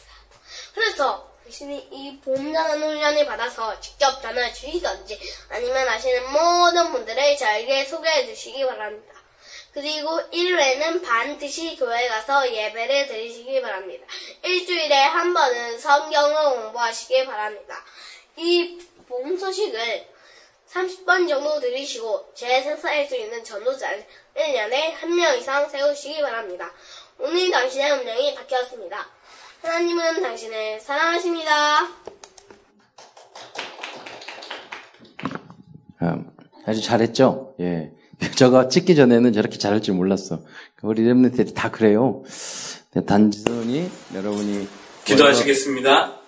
그래서 0.75 1.31
당신이 1.43 1.89
이 1.91 2.19
봄자는 2.21 2.83
훈련을 2.83 3.27
받아서 3.27 3.79
직접 3.81 4.23
전화 4.23 4.51
주시던지 4.51 5.21
아니면 5.51 5.87
아시는 5.87 6.33
모든 6.33 6.93
분들을 6.93 7.37
저에게 7.37 7.85
소개해 7.85 8.25
주시기 8.27 8.65
바랍니다. 8.65 9.13
그리고 9.75 10.19
1회는 10.31 11.05
반드시 11.05 11.77
교회 11.77 12.09
가서 12.09 12.51
예배를 12.51 13.09
드리시기 13.09 13.61
바랍니다. 13.61 14.07
일주일에 14.43 14.95
한 14.95 15.35
번은 15.35 15.79
성경을 15.79 16.63
공부하시기 16.63 17.27
바랍니다. 17.27 17.85
이 18.37 18.93
봄 19.13 19.37
소식을 19.37 20.09
30번 20.73 21.29
정도 21.29 21.61
들으시고 21.61 22.33
재생산할 22.35 23.07
수 23.07 23.17
있는 23.17 23.45
전도자를 23.45 24.05
1년에 24.37 24.95
한명 24.95 25.37
이상 25.39 25.69
세우시기 25.69 26.23
바랍니다. 26.23 26.73
오늘 27.19 27.51
당신의 27.51 27.93
운명이 27.93 28.35
바뀌었습니다. 28.35 29.07
하나님은 29.63 30.23
당신을 30.23 30.81
사랑하십니다. 30.81 31.89
아, 36.01 36.19
아주 36.67 36.83
잘했죠? 36.83 37.55
예. 37.61 37.93
저가 38.37 38.69
찍기 38.69 38.97
전에는 38.97 39.33
저렇게 39.33 39.59
잘할 39.59 39.83
줄 39.83 39.95
몰랐어. 39.95 40.41
우리 40.83 41.03
랩런트들이 41.03 41.55
다 41.55 41.71
그래요. 41.71 42.25
단순히 43.07 43.91
여러분이 44.15 44.69
기도하시겠습니다. 45.05 46.21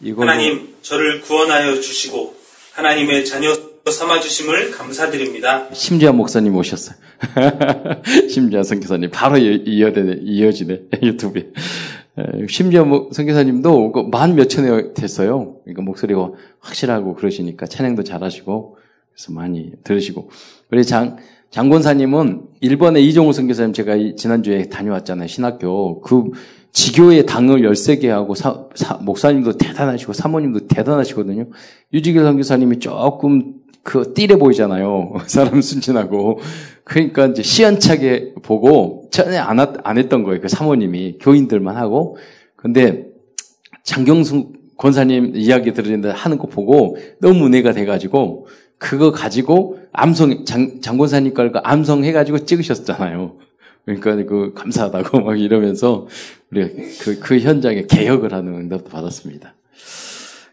이거 0.00 0.22
하나님, 0.22 0.76
저를 0.82 1.22
구원하여 1.22 1.80
주시고 1.80 2.45
하나님의 2.76 3.24
자녀 3.24 3.54
삼아 3.90 4.20
주심을 4.20 4.70
감사드립니다. 4.72 5.72
심지어 5.72 6.12
목사님 6.12 6.54
오셨어요. 6.54 6.96
심지어 8.28 8.62
선교사님 8.62 9.10
바로 9.10 9.38
이어되네, 9.38 10.18
이어지네 10.22 10.80
유튜브에. 11.02 11.52
심지어 12.50 12.84
뭐 12.84 13.08
선교사님도 13.12 13.92
그만 13.92 14.34
몇천에 14.34 14.92
됐어요. 14.92 15.56
그러니까 15.64 15.82
목소리가 15.82 16.32
확실하고 16.60 17.14
그러시니까 17.14 17.64
찬양도 17.66 18.04
잘하시고 18.04 18.76
그래서 19.14 19.32
많이 19.32 19.72
들으시고 19.82 20.28
우리 20.70 20.84
장 20.84 21.16
장권사님은 21.56 22.42
일본의 22.60 23.08
이종우 23.08 23.32
선교사님 23.32 23.72
제가 23.72 23.96
지난주에 24.14 24.64
다녀왔잖아요 24.68 25.26
신학교 25.26 26.02
그 26.02 26.24
지교의 26.72 27.24
당을 27.24 27.62
13개 27.62 28.08
하고 28.08 28.34
사, 28.34 28.66
사, 28.74 28.96
목사님도 28.96 29.56
대단하시고 29.56 30.12
사모님도 30.12 30.66
대단하시거든요. 30.66 31.46
유지길 31.94 32.22
선교사님이 32.22 32.78
조금 32.80 33.54
그 33.82 34.12
띠래 34.12 34.36
보이잖아요. 34.36 35.14
사람 35.24 35.62
순진하고. 35.62 36.40
그러니까 36.84 37.28
이제 37.28 37.42
시원차게 37.42 38.34
보고 38.42 39.08
전에 39.10 39.38
안, 39.38 39.58
안 39.58 39.96
했던 39.96 40.24
거예요. 40.24 40.42
그 40.42 40.48
사모님이 40.48 41.16
교인들만 41.22 41.74
하고. 41.78 42.18
근데 42.56 43.06
장경순 43.82 44.52
권사님 44.76 45.32
이야기 45.36 45.72
들으는데 45.72 46.10
하는 46.10 46.36
거 46.36 46.48
보고 46.48 46.98
너무 47.18 47.46
은혜가 47.46 47.72
돼가지고 47.72 48.46
그거 48.76 49.10
가지고 49.10 49.75
암송 49.96 50.44
장, 50.44 50.80
장권사님 50.80 51.34
걸 51.34 51.52
암송 51.62 52.04
해가지고 52.04 52.44
찍으셨잖아요. 52.44 53.36
그러니까 53.84 54.16
그 54.24 54.52
감사하다고 54.54 55.20
막 55.24 55.40
이러면서 55.40 56.06
우리가 56.50 56.68
그, 57.00 57.18
그 57.18 57.38
현장에 57.38 57.86
개혁을 57.86 58.32
하는 58.32 58.54
응답도 58.54 58.90
받았습니다. 58.90 59.54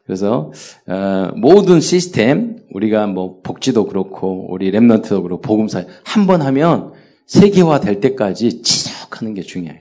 그래서 0.05 0.51
어, 0.87 1.31
모든 1.35 1.79
시스템 1.79 2.57
우리가 2.71 3.07
뭐 3.07 3.39
복지도 3.41 3.85
그렇고 3.85 4.47
우리 4.51 4.71
랩런트도 4.71 5.23
그렇고 5.23 5.41
복음사 5.41 5.83
한 6.03 6.27
번 6.27 6.41
하면 6.41 6.93
세계화 7.25 7.79
될 7.79 7.99
때까지 7.99 8.61
지속하는 8.61 9.33
게 9.33 9.41
중요해요. 9.41 9.79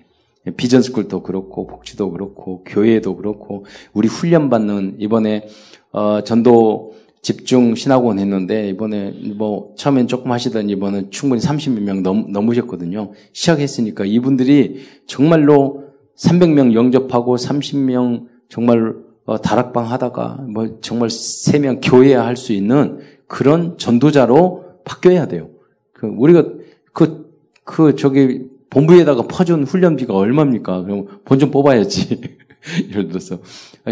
비전스쿨도 0.56 1.22
그렇고 1.22 1.66
복지도 1.66 2.10
그렇고 2.10 2.64
교회도 2.64 3.16
그렇고 3.16 3.64
우리 3.92 4.08
훈련 4.08 4.50
받는 4.50 4.96
이번에 4.98 5.46
어, 5.92 6.22
전도 6.22 6.94
집중 7.22 7.76
신학원 7.76 8.18
했는데 8.18 8.68
이번에 8.68 9.12
뭐 9.36 9.72
처음엔 9.76 10.08
조금 10.08 10.32
하시던 10.32 10.68
이번은 10.70 11.10
충분히 11.12 11.40
30명 11.40 12.02
넘, 12.02 12.32
넘으셨거든요. 12.32 13.12
시작했으니까 13.32 14.04
이분들이 14.04 14.82
정말로 15.06 15.84
300명 16.16 16.74
영접하고 16.74 17.36
30명 17.36 18.26
정말 18.48 18.94
어, 19.24 19.40
다락방 19.40 19.88
하다가 19.90 20.44
뭐 20.52 20.78
정말 20.80 21.08
3명 21.08 21.78
교회 21.82 22.14
할 22.14 22.36
수 22.36 22.52
있는 22.52 22.98
그런 23.28 23.78
전도자로 23.78 24.64
바뀌어야 24.84 25.26
돼요. 25.28 25.50
그 25.92 26.08
우리가 26.08 26.44
그, 26.92 27.30
그 27.64 27.94
저기 27.94 28.46
본부에다가 28.68 29.28
퍼준 29.28 29.62
훈련비가 29.64 30.12
얼마입니까? 30.14 30.82
그럼 30.82 31.06
본 31.24 31.38
좀 31.38 31.50
뽑아야지. 31.52 32.20
예를 32.90 33.08
들어서. 33.08 33.40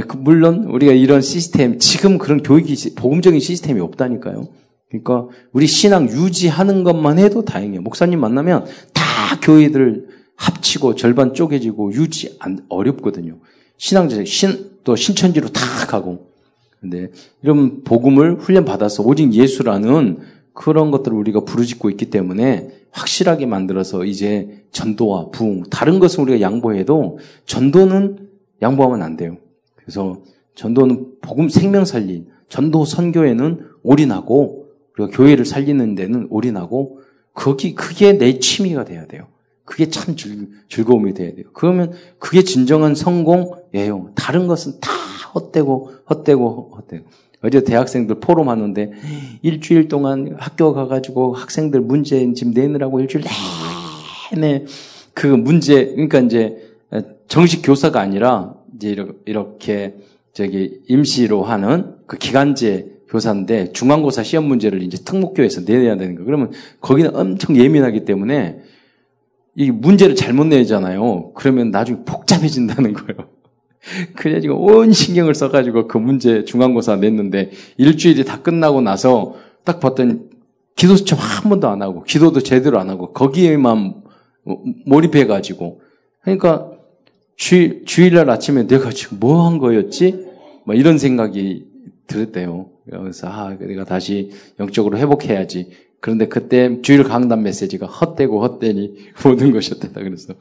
그 0.06 0.16
물론 0.16 0.64
우리가 0.64 0.92
이런 0.92 1.20
시스템, 1.20 1.78
지금 1.78 2.18
그런 2.18 2.42
교육이, 2.42 2.94
복음적인 2.94 3.40
시스템이 3.40 3.80
없다니까요. 3.80 4.48
그러니까 4.88 5.28
우리 5.52 5.66
신앙 5.66 6.09
유지하는 6.09 6.83
것만 6.85 7.18
해도 7.18 7.44
다행이에요. 7.44 7.83
목사님 7.83 8.20
만나면 8.20 8.66
다 8.92 9.02
교회들 9.40 10.06
합치고 10.37 10.94
절반 10.94 11.35
쪼개지고 11.35 11.92
유지 11.92 12.37
안, 12.40 12.64
어렵거든요. 12.68 13.38
신앙제, 13.76 14.24
신, 14.24 14.70
또 14.85 14.96
신천지로 14.96 15.48
다 15.48 15.87
가고. 15.87 16.30
근데 16.80 17.11
이런 17.42 17.85
복음을 17.85 18.37
훈련 18.37 18.64
받아서 18.64 19.02
오직 19.02 19.33
예수라는 19.35 20.18
그런 20.54 20.90
것들을 20.90 21.16
우리가 21.16 21.44
부르짖고 21.44 21.90
있기 21.90 22.11
때문에 22.11 22.70
확실하게 22.90 23.46
만들어서 23.46 24.04
이제 24.04 24.64
전도와 24.72 25.30
부흥, 25.30 25.64
다른 25.70 25.98
것은 25.98 26.24
우리가 26.24 26.40
양보해도 26.40 27.18
전도는 27.46 28.30
양보하면 28.62 29.03
안 29.03 29.16
돼요. 29.16 29.37
그래서 29.77 30.23
전도는 30.55 31.20
복음 31.23 31.49
생명 31.49 31.85
살린, 31.85 32.29
전도 32.49 32.85
선교에는 32.85 33.66
올인하고, 33.83 34.66
우리가 34.99 35.16
교회를 35.16 35.44
살리는 35.44 35.94
데는 35.94 36.27
올인하고, 36.31 37.01
거기, 37.33 37.75
그게 37.75 38.18
내 38.18 38.38
취미가 38.38 38.85
돼야 38.85 39.07
돼요. 39.07 39.29
그게 39.64 39.88
참 39.88 40.16
즐, 40.16 40.49
즐거움이 40.68 41.14
돼야 41.14 41.33
돼요. 41.35 41.46
그러면 41.53 41.92
그게 42.18 42.42
진정한 42.42 42.94
성공이에요. 42.94 44.12
다른 44.16 44.46
것은 44.46 44.81
다 44.81 44.90
헛되고, 45.35 45.92
헛되고, 46.11 46.73
헛되고. 46.77 47.05
어제 47.42 47.64
대학생들 47.64 48.20
포럼 48.20 48.49
하는데 48.49 48.92
일주일 49.42 49.88
동안 49.88 50.37
학교 50.38 50.75
가가지고 50.75 51.33
학생들 51.35 51.81
문제 51.81 52.31
지금 52.35 52.53
내느라고 52.53 53.01
일주일 53.01 53.25
내내 54.35 54.66
그 55.14 55.27
문제 55.27 55.87
그러니까 55.87 56.20
이제 56.20 56.69
정식 57.29 57.62
교사가 57.62 58.00
아니라 58.00 58.55
이제 58.74 58.96
이렇게 59.24 59.94
저기 60.33 60.81
임시로 60.88 61.42
하는 61.42 61.94
그 62.07 62.16
기간제 62.18 63.00
교사인데 63.09 63.72
중간고사 63.72 64.22
시험 64.22 64.46
문제를 64.46 64.83
이제 64.83 64.98
특목교에서 65.05 65.62
내야 65.62 65.96
되는 65.96 66.14
거. 66.14 66.24
그러면 66.24 66.53
거기는 66.81 67.14
엄청 67.14 67.57
예민하기 67.57 68.05
때문에 68.05 68.61
이 69.57 69.70
문제를 69.70 70.14
잘못 70.14 70.46
내잖아요. 70.46 71.33
그러면 71.35 71.70
나중에 71.70 72.00
복잡해진다는 72.05 72.92
거예요. 72.92 73.29
그래가지고 74.16 74.55
온 74.55 74.92
신경을 74.92 75.35
써가지고 75.35 75.88
그 75.88 75.98
문제 75.98 76.44
중간고사 76.44 76.96
냈는데 76.96 77.50
일주일이 77.76 78.24
다 78.24 78.42
끝나고 78.42 78.81
나서 78.81 79.35
딱 79.64 79.81
봤더니 79.81 80.20
기도 80.76 80.96
수첩 80.96 81.18
한 81.20 81.50
번도 81.50 81.68
안 81.68 81.83
하고 81.83 82.05
기도도 82.05 82.40
제대로 82.40 82.79
안 82.79 82.88
하고 82.90 83.12
거기에만 83.12 84.03
몰입해가지고 84.87 85.81
그러니까 86.22 86.70
주일, 87.40 87.87
주일날 87.87 88.29
아침에 88.29 88.66
내가 88.66 88.90
지금 88.90 89.18
뭐 89.18 89.46
한 89.46 89.57
거였지? 89.57 90.26
뭐 90.66 90.74
이런 90.74 90.98
생각이 90.98 91.64
들었대요. 92.07 92.68
그래서 92.85 93.29
아 93.29 93.57
내가 93.59 93.85
다시 93.85 94.31
영적으로 94.61 94.98
회복해야지. 94.98 95.70
그런데 96.00 96.29
그때 96.29 96.83
주일 96.83 97.03
강단 97.03 97.42
메시지가 97.42 97.87
헛되고 97.87 98.42
헛되니 98.42 98.94
모든 99.24 99.53
것이었다. 99.53 99.88
그래서 99.94 100.35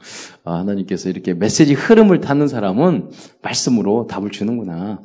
아, 0.44 0.58
하나님께서 0.58 1.08
이렇게 1.08 1.32
메시지 1.32 1.72
흐름을 1.72 2.20
타는 2.20 2.48
사람은 2.48 3.10
말씀으로 3.40 4.06
답을 4.06 4.30
주는구나. 4.30 5.00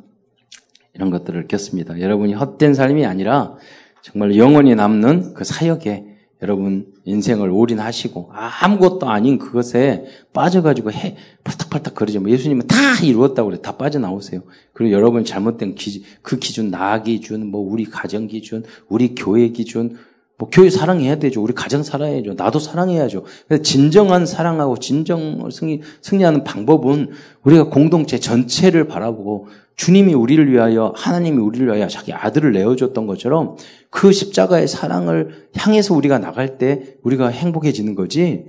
이런 0.92 1.10
것들을 1.10 1.40
느꼈습니다. 1.42 2.00
여러분이 2.00 2.34
헛된 2.34 2.74
삶이 2.74 3.06
아니라 3.06 3.56
정말 4.02 4.36
영원히 4.36 4.74
남는 4.74 5.32
그 5.32 5.44
사역에 5.44 6.04
여러분 6.42 6.92
인생을 7.06 7.50
올인하시고 7.50 8.30
아무것도 8.32 9.08
아닌 9.08 9.38
그것에 9.38 10.04
빠져가지고 10.32 10.90
해 10.92 11.16
팔딱팔딱 11.44 11.94
거리지 11.94 12.18
뭐 12.18 12.30
예수님은 12.30 12.66
다 12.66 12.76
이루었다고 13.02 13.48
그래 13.48 13.62
다 13.62 13.76
빠져나오세요. 13.76 14.42
그리고 14.72 14.92
여러분 14.92 15.24
잘못된 15.24 15.76
기, 15.76 16.04
그 16.22 16.38
기준 16.38 16.70
나 16.70 17.02
기준 17.02 17.46
뭐 17.46 17.60
우리 17.60 17.84
가정 17.84 18.26
기준 18.26 18.64
우리 18.88 19.14
교회 19.14 19.48
기준 19.48 19.96
뭐 20.36 20.50
교회 20.50 20.68
사랑해야 20.68 21.18
되죠. 21.18 21.42
우리 21.42 21.54
가정 21.54 21.82
사랑해야죠. 21.82 22.34
나도 22.34 22.58
사랑해야죠. 22.58 23.24
진정한 23.62 24.26
사랑하고 24.26 24.76
진정 24.78 25.48
승리, 25.50 25.80
승리하는 26.02 26.44
방법은 26.44 27.12
우리가 27.44 27.70
공동체 27.70 28.18
전체를 28.18 28.88
바라보고 28.88 29.48
주님이 29.76 30.14
우리를 30.14 30.50
위하여 30.50 30.92
하나님이 30.96 31.38
우리를 31.38 31.66
위하여 31.66 31.86
자기 31.86 32.12
아들을 32.12 32.52
내어줬던 32.52 33.06
것처럼 33.06 33.56
그 33.90 34.12
십자가의 34.12 34.68
사랑을 34.68 35.48
향해서 35.54 35.94
우리가 35.94 36.18
나갈 36.18 36.58
때 36.58 36.96
우리가 37.02 37.28
행복해지는 37.28 37.94
거지 37.94 38.46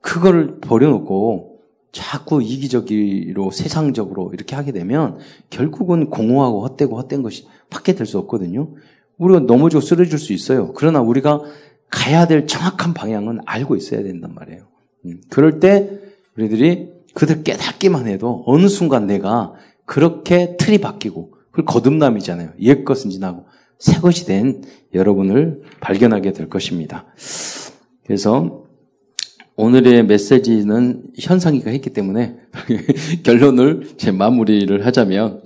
그거를 0.00 0.60
버려놓고 0.60 1.56
자꾸 1.92 2.42
이기적으로 2.42 3.50
세상적으로 3.50 4.30
이렇게 4.34 4.54
하게 4.54 4.70
되면 4.72 5.18
결국은 5.48 6.10
공허하고 6.10 6.62
헛되고 6.66 6.98
헛된 6.98 7.22
것이 7.22 7.46
밖에 7.70 7.94
될 7.94 8.06
수 8.06 8.18
없거든요. 8.18 8.68
우리가 9.16 9.40
넘어지고 9.40 9.80
쓰러질 9.80 10.18
수 10.18 10.34
있어요. 10.34 10.72
그러나 10.74 11.00
우리가 11.00 11.40
가야 11.88 12.26
될 12.26 12.46
정확한 12.46 12.92
방향은 12.92 13.40
알고 13.46 13.76
있어야 13.76 14.02
된단 14.02 14.34
말이에요. 14.34 14.62
음, 15.06 15.22
그럴 15.30 15.58
때 15.58 15.90
우리들이 16.36 16.92
그들 17.14 17.42
깨닫기만 17.44 18.06
해도 18.08 18.42
어느 18.46 18.68
순간 18.68 19.06
내가 19.06 19.54
그렇게 19.86 20.56
틀이 20.58 20.78
바뀌고 20.78 21.32
그 21.52 21.64
거듭남이잖아요. 21.64 22.50
옛 22.60 22.84
것은 22.84 23.10
지나고 23.10 23.46
새 23.78 23.98
것이 24.00 24.26
된 24.26 24.62
여러분을 24.94 25.62
발견하게 25.80 26.32
될 26.32 26.48
것입니다. 26.48 27.06
그래서 28.04 28.64
오늘의 29.56 30.04
메시지는 30.06 31.02
현상이가 31.18 31.70
했기 31.70 31.90
때문에 31.90 32.36
결론을 33.24 33.90
제 33.96 34.10
마무리를 34.12 34.84
하자면 34.84 35.42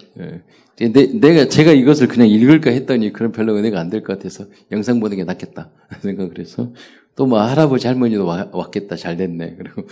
예, 0.80 0.88
내, 0.92 1.06
내가, 1.06 1.46
제가 1.48 1.72
이것을 1.72 2.08
그냥 2.08 2.28
읽을까 2.28 2.70
했더니 2.70 3.12
그런 3.12 3.32
별로 3.32 3.54
은혜가 3.56 3.78
안 3.78 3.90
될 3.90 4.02
것 4.02 4.18
같아서 4.18 4.46
영상 4.72 4.98
보는 4.98 5.16
게 5.16 5.24
낫겠다. 5.24 5.70
생각을 6.02 6.38
해서 6.38 6.72
또 7.14 7.26
뭐 7.26 7.40
할아버지 7.40 7.86
할머니도 7.86 8.24
와, 8.26 8.48
왔겠다. 8.52 8.96
잘 8.96 9.16
됐네. 9.16 9.56
그리고, 9.58 9.82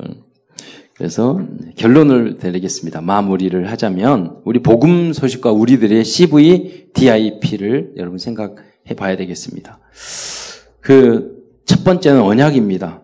어. 0.00 0.31
그래서 0.96 1.40
결론을 1.76 2.38
내리겠습니다. 2.42 3.00
마무리를 3.00 3.70
하자면 3.70 4.40
우리 4.44 4.60
복음 4.60 5.12
소식과 5.12 5.52
우리들의 5.52 6.04
CV, 6.04 6.88
DIP를 6.94 7.94
여러분 7.96 8.18
생각해 8.18 8.94
봐야 8.96 9.16
되겠습니다. 9.16 9.78
그 10.80 11.42
첫 11.72 11.84
번째는 11.84 12.20
언약입니다. 12.20 13.02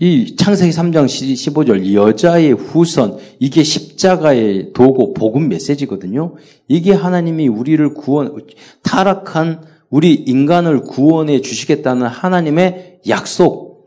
이 0.00 0.34
창세기 0.34 0.72
3장 0.72 1.06
15절 1.06 1.94
여자의 1.94 2.52
후손 2.52 3.18
이게 3.38 3.62
십자가의 3.62 4.72
도고 4.72 5.14
복음 5.14 5.48
메시지거든요. 5.48 6.34
이게 6.66 6.92
하나님이 6.92 7.46
우리를 7.48 7.94
구원 7.94 8.36
타락한 8.82 9.62
우리 9.88 10.14
인간을 10.14 10.80
구원해 10.80 11.40
주시겠다는 11.40 12.06
하나님의 12.08 13.00
약속 13.08 13.86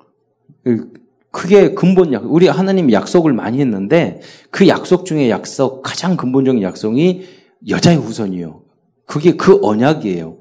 크게 1.36 1.74
근본 1.74 2.13
약 2.13 2.24
우리 2.32 2.48
하나님 2.48 2.89
약속을 2.89 3.34
많이 3.34 3.60
했는데 3.60 4.21
그 4.52 4.69
약속 4.69 5.06
중에 5.06 5.30
약속 5.30 5.82
가장 5.82 6.15
근본적인 6.15 6.63
약속이 6.63 7.28
여자의 7.67 7.98
후손이요. 7.98 8.62
그게 9.06 9.36
그 9.36 9.60
언약이에요. 9.62 10.38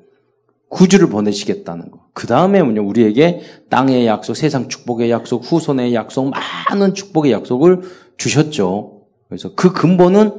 구주를 0.68 1.08
보내시겠다는 1.08 1.90
거. 1.90 2.06
그 2.12 2.28
다음에 2.28 2.62
뭐냐, 2.62 2.80
우리에게 2.82 3.40
땅의 3.70 4.06
약속, 4.06 4.34
세상 4.34 4.68
축복의 4.68 5.10
약속, 5.10 5.44
후손의 5.44 5.94
약속, 5.94 6.30
많은 6.30 6.94
축복의 6.94 7.32
약속을 7.32 7.80
주셨죠. 8.16 9.02
그래서 9.28 9.52
그 9.56 9.72
근본은 9.72 10.38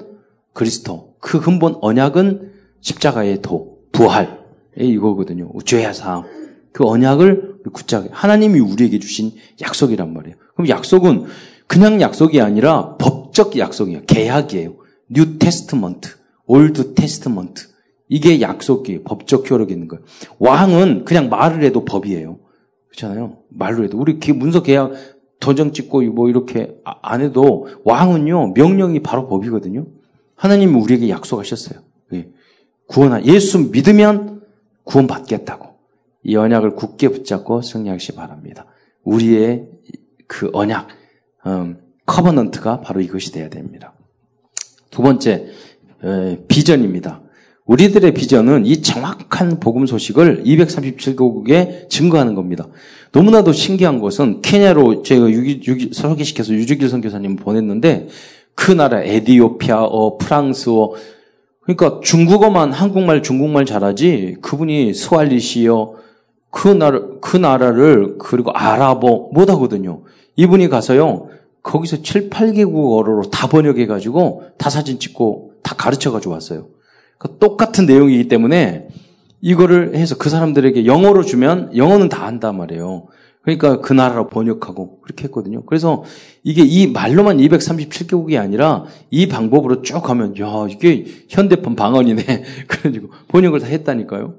그리스도. 0.54 1.16
그 1.20 1.42
근본 1.42 1.78
언약은 1.82 2.54
십자가의 2.80 3.42
도, 3.42 3.80
부활. 3.92 4.40
이거거든요. 4.78 5.52
죄의 5.66 5.92
사함. 5.92 6.24
그 6.72 6.86
언약을 6.86 7.56
굳게 7.74 8.10
하나님이 8.12 8.60
우리에게 8.60 9.00
주신 9.00 9.34
약속이란 9.62 10.14
말이에요. 10.14 10.45
그럼 10.56 10.70
약속은 10.70 11.26
그냥 11.68 12.02
약속이 12.02 12.42
아니라 12.42 12.96
법적 12.98 13.58
약속이에요. 13.58 14.02
계약이에요. 14.08 14.76
New 15.10 15.38
Testament, 15.38 16.10
Old 16.46 16.94
Testament. 16.96 17.68
이게 18.08 18.40
약속이 18.42 19.04
법적 19.04 19.50
효력이 19.50 19.74
있는 19.74 19.88
거예요. 19.88 20.04
왕은 20.40 21.06
그냥 21.06 21.30
말을 21.30 21.64
해도 21.64 21.86
법이에요. 21.86 22.40
그렇잖아요. 22.90 23.38
말로 23.50 23.84
해도 23.84 23.98
우리 23.98 24.20
문서 24.34 24.64
계약 24.64 24.94
도장 25.40 25.74
찍고 25.74 26.02
뭐 26.14 26.30
이렇게 26.30 26.76
아, 26.86 26.96
안 27.02 27.22
해도 27.22 27.68
왕은요 27.84 28.54
명령이 28.56 29.02
바로 29.02 29.28
법이거든요. 29.28 29.86
하나님이 30.36 30.80
우리에게 30.80 31.10
약속하셨어요. 31.10 31.80
예. 32.14 32.30
구원하 32.88 33.22
예수 33.24 33.60
믿으면 33.70 34.42
구원 34.84 35.08
받겠다고 35.08 35.76
이 36.24 36.36
언약을 36.36 36.76
굳게 36.76 37.10
붙잡고 37.10 37.62
승리하시 37.62 38.14
바랍니다. 38.14 38.66
우리의 39.04 39.68
그 40.28 40.50
언약 40.54 40.88
음, 41.48 41.78
커버넌트가 42.06 42.82
바로 42.82 43.02
이것이 43.02 43.32
돼야 43.32 43.50
됩니다. 43.50 43.94
두 44.90 45.02
번째 45.02 45.48
에, 46.04 46.40
비전입니다. 46.48 47.22
우리들의 47.66 48.14
비전은 48.14 48.66
이 48.66 48.82
정확한 48.82 49.60
복음 49.60 49.88
소식을 49.88 50.44
237개국에 50.44 51.90
증거하는 51.90 52.36
겁니다. 52.36 52.68
너무나도 53.12 53.54
신기한 53.54 54.00
것은 54.00 54.42
케냐로 54.42 55.02
제가 55.02 55.30
유기, 55.30 55.62
유기, 55.68 55.90
설계시켜서 55.92 56.54
유주길 56.54 56.90
선교사님 56.90 57.38
보냈는데 57.38 58.08
그 58.54 58.72
나라 58.72 59.02
에디오피아어, 59.02 60.18
프랑스어 60.18 60.94
그러니까 61.62 62.00
중국어만 62.04 62.72
한국말, 62.72 63.24
중국말 63.24 63.66
잘하지 63.66 64.38
그분이 64.42 64.94
스왈리시어 64.94 66.05
그 66.56 66.70
나라 66.70 67.02
그 67.20 67.36
나라를 67.36 68.18
그리고 68.18 68.52
아랍어 68.52 69.30
못 69.34 69.50
하거든요. 69.50 70.04
이분이 70.38 70.70
가서요. 70.70 71.28
거기서 71.62 72.02
7, 72.02 72.30
8개국어로 72.30 73.30
다 73.30 73.48
번역해 73.48 73.88
가지고 73.88 74.44
다 74.58 74.70
사진 74.70 74.98
찍고 74.98 75.52
다 75.62 75.76
가르쳐 75.76 76.14
가지고 76.14 76.34
왔어요. 76.34 76.68
그 77.18 77.38
똑같은 77.40 77.86
내용이기 77.86 78.30
때문에 78.30 78.88
이거를 79.42 79.96
해서 79.96 80.16
그 80.18 80.30
사람들에게 80.30 80.86
영어로 80.86 81.24
주면 81.24 81.76
영어는 81.76 82.08
다 82.08 82.26
한단 82.26 82.58
말이에요. 82.58 83.08
그러니까 83.42 83.82
그 83.82 83.92
나라로 83.92 84.30
번역하고 84.30 85.02
그렇게 85.02 85.26
했거든요. 85.26 85.66
그래서 85.66 86.06
이게 86.44 86.64
이 86.64 86.88
말로만 86.88 87.38
237개국이 87.38 88.40
아니라 88.40 88.86
이 89.12 89.28
방법으로 89.28 89.82
쭉 89.82 90.02
가면 90.02 90.40
야 90.40 90.68
이게 90.70 91.04
현대판 91.28 91.76
방언이네. 91.76 92.24
그래가지고 92.68 93.10
번역을 93.28 93.60
다 93.60 93.68
했다니까요. 93.68 94.36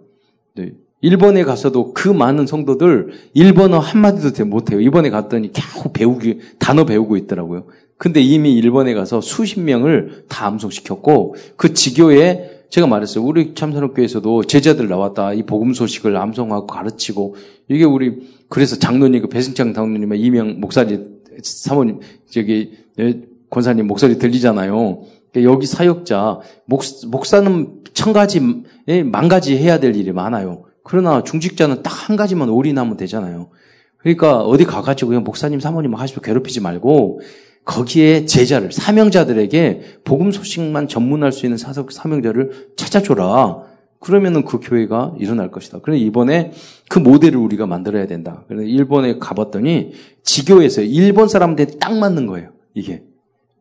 네. 0.54 0.72
일본에 1.06 1.44
가서도 1.44 1.94
그 1.94 2.08
많은 2.08 2.48
성도들 2.48 3.12
일본어 3.32 3.78
한마디도 3.78 4.44
못해요. 4.44 4.80
이번에 4.80 5.08
갔더니 5.08 5.52
겨우 5.52 5.92
배우기, 5.92 6.40
단어 6.58 6.84
배우고 6.84 7.16
있더라고요. 7.16 7.66
근데 7.96 8.20
이미 8.20 8.54
일본에 8.54 8.92
가서 8.92 9.20
수십 9.20 9.60
명을 9.60 10.24
다 10.28 10.46
암송시켰고 10.48 11.36
그 11.54 11.74
지교에 11.74 12.64
제가 12.70 12.88
말했어요. 12.88 13.24
우리 13.24 13.54
참선업교에서도 13.54 14.42
제자들 14.42 14.88
나왔다. 14.88 15.32
이 15.32 15.44
복음 15.44 15.74
소식을 15.74 16.16
암송하고 16.16 16.66
가르치고 16.66 17.36
이게 17.68 17.84
우리 17.84 18.28
그래서 18.48 18.76
장로님 18.76 19.22
그 19.22 19.28
배승창 19.28 19.74
장로님의 19.74 20.20
이명 20.20 20.58
목사님 20.60 21.20
사모님 21.40 22.00
저기 22.28 22.72
예, 22.98 23.20
권사님 23.48 23.86
목소리 23.86 24.18
들리잖아요. 24.18 25.04
그러니까 25.32 25.52
여기 25.52 25.66
사역자 25.66 26.40
목, 26.64 26.82
목사는 27.06 27.68
천 27.94 28.12
가지 28.12 28.40
예, 28.88 29.04
만 29.04 29.28
가지 29.28 29.56
해야 29.56 29.78
될 29.78 29.94
일이 29.94 30.10
많아요. 30.10 30.65
그러나 30.86 31.22
중직자는 31.24 31.82
딱 31.82 31.96
한 32.06 32.16
가지만 32.16 32.48
올인하면 32.48 32.96
되잖아요. 32.96 33.48
그러니까 33.96 34.40
어디 34.40 34.64
가가지고 34.64 35.08
그냥 35.08 35.24
목사님 35.24 35.58
사모님 35.58 35.94
하시고 35.94 36.20
괴롭히지 36.20 36.60
말고 36.60 37.20
거기에 37.64 38.26
제자를 38.26 38.70
사명자들에게 38.70 40.02
복음 40.04 40.30
소식만 40.30 40.86
전문할 40.86 41.32
수 41.32 41.46
있는 41.46 41.58
사석 41.58 41.90
사명자를 41.90 42.68
찾아줘라. 42.76 43.64
그러면은 43.98 44.44
그 44.44 44.60
교회가 44.60 45.14
일어날 45.18 45.50
것이다. 45.50 45.80
그래서 45.82 46.00
이번에 46.04 46.52
그 46.88 47.00
모델을 47.00 47.40
우리가 47.40 47.66
만들어야 47.66 48.06
된다. 48.06 48.44
그래서 48.46 48.62
일본에 48.62 49.18
가봤더니 49.18 49.94
지교에서 50.22 50.82
일본 50.82 51.26
사람들이 51.26 51.80
딱 51.80 51.96
맞는 51.96 52.28
거예요. 52.28 52.50
이게. 52.74 53.02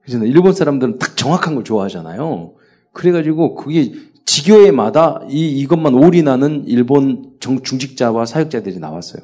그래서 0.03 0.23
일본 0.23 0.53
사람들은 0.53 0.99
딱 0.99 1.17
정확한 1.17 1.55
걸 1.55 1.63
좋아하잖아요. 1.63 2.53
그래가지고 2.93 3.55
그게 3.55 3.93
지교회마다 4.25 5.21
이, 5.29 5.49
이것만 5.59 5.93
올인하는 5.93 6.63
일본 6.67 7.33
정, 7.39 7.61
중직자와 7.61 8.25
사역자들이 8.25 8.79
나왔어요. 8.79 9.23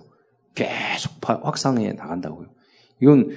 계속 0.56 1.14
확산해 1.22 1.94
나간다고요. 1.94 2.48
이건 3.02 3.30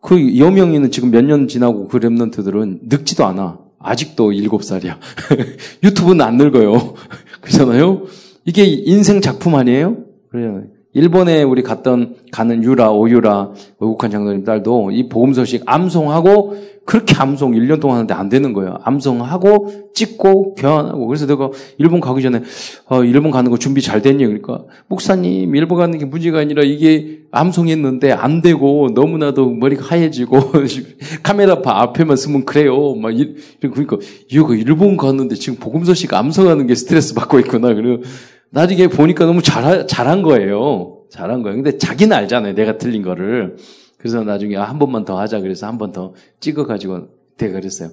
그 0.00 0.38
여명이는 0.38 0.90
지금 0.90 1.10
몇 1.10 1.22
년 1.24 1.48
지나고 1.48 1.88
그 1.88 1.98
랩런트들은 1.98 2.80
늙지도 2.88 3.24
않아. 3.26 3.58
아직도 3.80 4.32
일곱 4.32 4.64
살이야. 4.64 4.98
유튜브는 5.82 6.20
안 6.24 6.36
늙어요. 6.36 6.94
그렇잖아요? 7.40 8.04
이게 8.44 8.64
인생 8.64 9.20
작품 9.20 9.54
아니에요? 9.54 9.96
그래요. 10.30 10.64
일본에 10.98 11.44
우리 11.44 11.62
갔던, 11.62 12.16
가는 12.32 12.64
유라, 12.64 12.90
오유라, 12.90 13.52
외국한 13.78 14.10
장로님 14.10 14.42
딸도 14.42 14.90
이 14.90 15.08
복음 15.08 15.32
소식 15.32 15.62
암송하고 15.64 16.56
그렇게 16.84 17.14
암송 17.14 17.52
1년 17.52 17.80
동안 17.80 17.98
하는데 17.98 18.14
안 18.14 18.28
되는 18.28 18.52
거예요. 18.52 18.78
암송하고 18.82 19.92
찍고 19.94 20.54
교환하고 20.56 21.06
그래서 21.06 21.26
내가 21.26 21.50
일본 21.76 22.00
가기 22.00 22.20
전에 22.20 22.42
어, 22.86 23.04
일본 23.04 23.30
가는 23.30 23.48
거 23.48 23.58
준비 23.58 23.80
잘 23.80 24.02
됐니? 24.02 24.24
그러니까 24.24 24.64
목사님 24.88 25.54
일본 25.54 25.78
가는 25.78 25.96
게 25.98 26.04
문제가 26.04 26.40
아니라 26.40 26.62
이게 26.64 27.20
암송했는데 27.30 28.10
안 28.12 28.42
되고 28.42 28.88
너무나도 28.92 29.50
머리가 29.50 29.84
하얘지고 29.84 30.40
카메라 31.22 31.60
앞에만 31.62 32.16
쓰면 32.16 32.44
그래요. 32.44 32.94
막 32.94 33.16
이, 33.16 33.34
그러니까 33.60 33.98
이거 34.32 34.54
일본 34.54 34.96
갔는데 34.96 35.36
지금 35.36 35.58
복음 35.60 35.84
소식 35.84 36.12
암송하는 36.12 36.66
게 36.66 36.74
스트레스 36.74 37.14
받고 37.14 37.38
있구나. 37.38 37.74
그리고 37.74 38.02
나중에 38.50 38.88
보니까 38.88 39.24
너무 39.26 39.42
잘 39.42 39.86
잘한 39.86 40.22
거예요. 40.22 41.02
잘한 41.10 41.42
거예요. 41.42 41.56
근데 41.62 41.78
자기는 41.78 42.16
알잖아요. 42.16 42.54
내가 42.54 42.78
틀린 42.78 43.02
거를. 43.02 43.56
그래서 43.98 44.22
나중에 44.22 44.56
아, 44.56 44.64
한 44.64 44.78
번만 44.78 45.04
더 45.04 45.18
하자 45.18 45.40
그래서 45.40 45.66
한 45.66 45.78
번 45.78 45.92
더 45.92 46.14
찍어가지고 46.40 47.08
내가 47.36 47.54
그랬어요. 47.54 47.90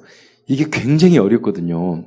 이게 0.47 0.65
굉장히 0.71 1.17
어렵거든요. 1.17 2.05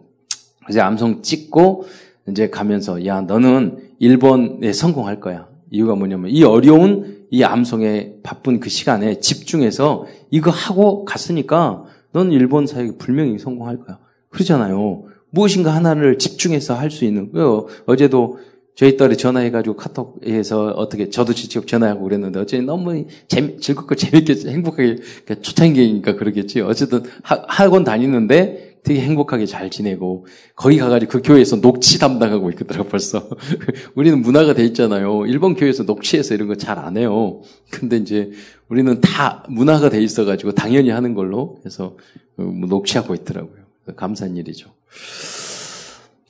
그래서 0.64 0.80
암송 0.82 1.22
찍고 1.22 1.86
이제 2.28 2.48
가면서 2.50 3.04
야 3.06 3.20
너는 3.22 3.78
일본에 3.98 4.72
성공할 4.72 5.20
거야. 5.20 5.48
이유가 5.70 5.94
뭐냐면 5.94 6.30
이 6.30 6.44
어려운 6.44 7.26
이 7.30 7.42
암송에 7.42 8.16
바쁜 8.22 8.60
그 8.60 8.68
시간에 8.70 9.18
집중해서 9.20 10.06
이거 10.30 10.50
하고 10.50 11.04
갔으니까 11.04 11.84
넌 12.12 12.32
일본 12.32 12.66
사역에 12.66 12.92
분명히 12.98 13.38
성공할 13.38 13.78
거야. 13.80 13.98
그러잖아요. 14.30 15.04
무엇인가 15.30 15.74
하나를 15.74 16.18
집중해서 16.18 16.74
할 16.74 16.90
수 16.90 17.04
있는 17.04 17.30
거예요. 17.32 17.66
어제도 17.86 18.38
저희 18.74 18.96
딸이 18.96 19.16
전화해가지고 19.16 19.74
카톡에서 19.76 20.66
어떻게 20.68 21.10
저도 21.10 21.34
직접 21.34 21.66
전화하고 21.66 22.04
그랬는데 22.04 22.38
어제 22.38 22.60
너무 22.60 23.06
재미, 23.26 23.58
즐겁고 23.58 23.96
재밌게 23.96 24.36
행복하게 24.48 24.96
그러니까 25.24 25.34
초창기니까 25.42 26.14
그러겠지. 26.14 26.60
어쨌든 26.60 27.02
하, 27.22 27.42
학원 27.48 27.82
다니는데 27.84 28.78
되게 28.84 29.00
행복하게 29.00 29.46
잘 29.46 29.68
지내고 29.68 30.26
거기 30.54 30.78
가가지고 30.78 31.10
그 31.10 31.22
교회에서 31.22 31.60
녹취 31.60 31.98
담당하고 31.98 32.50
있더라고 32.50 32.88
벌써. 32.88 33.28
우리는 33.96 34.22
문화가 34.22 34.54
돼 34.54 34.64
있잖아요. 34.66 35.26
일본 35.26 35.56
교회에서 35.56 35.82
녹취해서 35.82 36.34
이런 36.34 36.46
거 36.46 36.54
잘 36.54 36.78
안 36.78 36.96
해요. 36.96 37.42
근데 37.70 37.96
이제 37.96 38.30
우리는 38.68 39.00
다 39.00 39.44
문화가 39.48 39.90
돼 39.90 40.00
있어가지고 40.00 40.52
당연히 40.52 40.90
하는 40.90 41.14
걸로 41.14 41.58
해서 41.66 41.96
어, 42.36 42.42
뭐 42.42 42.68
녹취하고 42.68 43.14
있더라고요. 43.14 43.58
감사한 43.96 44.36
일이죠. 44.36 44.70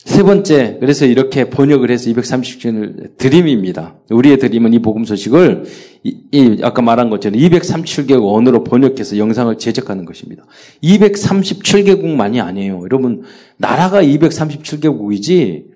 세 0.08 0.22
번째, 0.22 0.78
그래서 0.80 1.04
이렇게 1.04 1.50
번역을 1.50 1.90
해서 1.90 2.10
237을 2.10 3.18
드림입니다. 3.18 3.96
우리의 4.10 4.38
드림은 4.38 4.72
이 4.72 4.78
복음 4.80 5.04
소식을 5.04 5.64
이, 6.02 6.16
이, 6.32 6.58
아까 6.62 6.80
말한 6.80 7.10
것처럼 7.10 7.38
237개국 7.38 8.34
언어로 8.34 8.64
번역해서 8.64 9.18
영상을 9.18 9.56
제작하는 9.58 10.06
것입니다. 10.06 10.44
237개국만이 10.82 12.42
아니에요. 12.42 12.80
여러분, 12.84 13.22
나라가 13.58 14.02
237개국이지, 14.02 15.66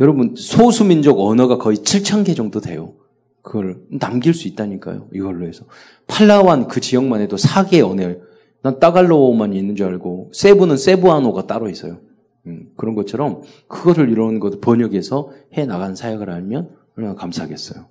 여러분, 0.00 0.34
소수민족 0.36 1.18
언어가 1.18 1.56
거의 1.56 1.78
7,000개 1.78 2.36
정도 2.36 2.60
돼요. 2.60 2.92
그걸 3.40 3.78
남길 3.90 4.34
수 4.34 4.48
있다니까요. 4.48 5.08
이걸로 5.14 5.46
해서. 5.46 5.64
팔라완 6.08 6.68
그 6.68 6.80
지역만 6.80 7.22
해도 7.22 7.36
4개 7.36 7.80
언어예요. 7.84 8.16
난 8.62 8.78
따갈로만 8.78 9.54
있는 9.54 9.76
줄 9.76 9.86
알고, 9.86 10.30
세부는 10.34 10.76
세부아노가 10.76 11.46
따로 11.46 11.70
있어요. 11.70 12.00
음, 12.46 12.70
그런 12.76 12.94
것처럼 12.94 13.42
그거를 13.68 14.10
이런 14.10 14.40
것 14.40 14.60
번역해서 14.60 15.30
해 15.54 15.66
나간 15.66 15.94
사역을 15.94 16.30
알면 16.30 16.70
얼마나 16.96 17.14
감사하겠어요. 17.14 17.86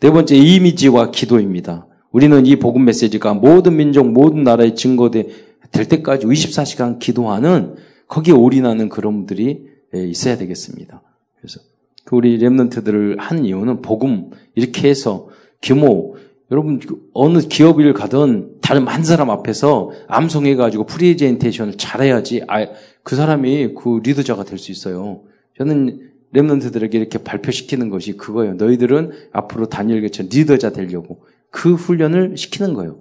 네 0.00 0.10
번째 0.10 0.36
이미지와 0.36 1.10
기도입니다. 1.10 1.86
우리는 2.10 2.44
이 2.46 2.56
복음 2.56 2.84
메시지가 2.84 3.34
모든 3.34 3.76
민족, 3.76 4.10
모든 4.10 4.42
나라에 4.42 4.74
증거될 4.74 5.28
때까지 5.70 6.26
24시간 6.26 6.98
기도하는 6.98 7.76
거기에 8.08 8.34
올인하는 8.34 8.88
그런 8.88 9.14
분들이 9.14 9.66
예, 9.94 10.04
있어야 10.04 10.36
되겠습니다. 10.36 11.02
그래서 11.38 11.60
그 12.04 12.16
우리 12.16 12.38
Remnant들을 12.38 13.18
한 13.18 13.44
이유는 13.44 13.82
복음 13.82 14.30
이렇게 14.54 14.88
해서 14.88 15.28
규모 15.62 16.16
여러분 16.50 16.80
어느 17.14 17.38
기업을 17.38 17.92
가든 17.94 18.58
다른 18.72 18.88
한 18.88 19.04
사람 19.04 19.28
앞에서 19.28 19.90
암송해가지고 20.08 20.86
프리젠테이션을 20.86 21.76
잘해야지 21.76 22.42
아, 22.48 22.66
그 23.02 23.16
사람이 23.16 23.74
그 23.74 24.00
리더자가 24.02 24.44
될 24.44 24.56
수 24.58 24.72
있어요. 24.72 25.24
저는 25.58 26.10
Remnant들에게 26.32 26.94
이렇게 26.94 27.18
발표시키는 27.18 27.90
것이 27.90 28.16
그거예요. 28.16 28.54
너희들은 28.54 29.10
앞으로 29.30 29.66
다니엘처럼 29.66 30.30
리더자 30.32 30.70
되려고 30.70 31.22
그 31.50 31.74
훈련을 31.74 32.38
시키는 32.38 32.72
거예요. 32.72 33.00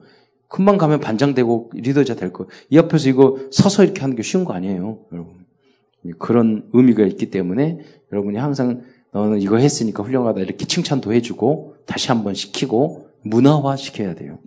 금방 0.50 0.78
가면 0.78 1.00
반장되고 1.00 1.72
리더자 1.76 2.16
될 2.16 2.34
거예요. 2.34 2.50
이 2.70 2.78
앞에서 2.78 3.08
이거 3.08 3.38
서서 3.54 3.86
이렇게 3.86 4.02
하는 4.02 4.18
게 4.18 4.24
쉬운 4.24 4.44
거 4.44 4.52
아니에요, 4.52 5.00
여러분. 5.14 5.36
그런 6.18 6.66
의미가 6.74 7.06
있기 7.06 7.32
때문에 7.32 7.80
여러분이 8.12 8.38
항상 8.38 8.82
너는 9.14 9.40
이거 9.40 9.56
했으니까 9.56 10.04
훌륭하다 10.04 10.42
이렇게 10.42 10.66
칭찬도 10.66 11.14
해주고 11.14 11.76
다시 11.86 12.10
한번 12.10 12.34
시키고 12.34 13.08
문화화 13.22 13.78
시켜야 13.78 14.16
돼요. 14.16 14.40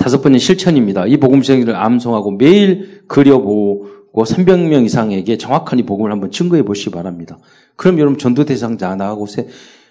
다섯 0.00 0.22
번째 0.22 0.38
실천입니다. 0.38 1.06
이 1.06 1.18
복음성을 1.18 1.76
암송하고 1.76 2.30
매일 2.32 3.02
그려보고 3.06 3.86
300명 4.14 4.86
이상에게 4.86 5.36
정확한 5.36 5.78
이 5.78 5.82
복음을 5.82 6.10
한번 6.10 6.30
증거해 6.30 6.62
보시기 6.62 6.90
바랍니다. 6.90 7.38
그럼 7.76 7.98
여러분 7.98 8.18
전도 8.18 8.46
대상자 8.46 8.94
나가고 8.96 9.26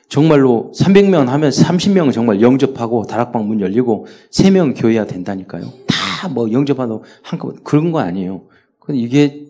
정말로 0.09 0.71
300명 0.75 1.27
하면 1.27 1.51
30명은 1.51 2.11
정말 2.11 2.41
영접하고 2.41 3.05
다락방 3.05 3.47
문 3.47 3.61
열리고 3.61 4.07
3명 4.31 4.73
교회야 4.75 5.05
된다니까요. 5.05 5.71
다 5.87 6.27
뭐 6.29 6.51
영접하고 6.51 7.05
한꺼번에 7.21 7.59
그런 7.63 7.91
거 7.91 7.99
아니에요. 7.99 8.41
근데 8.79 8.99
이게 8.99 9.45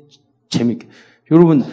재밌게 0.50 0.88
여러분 1.32 1.64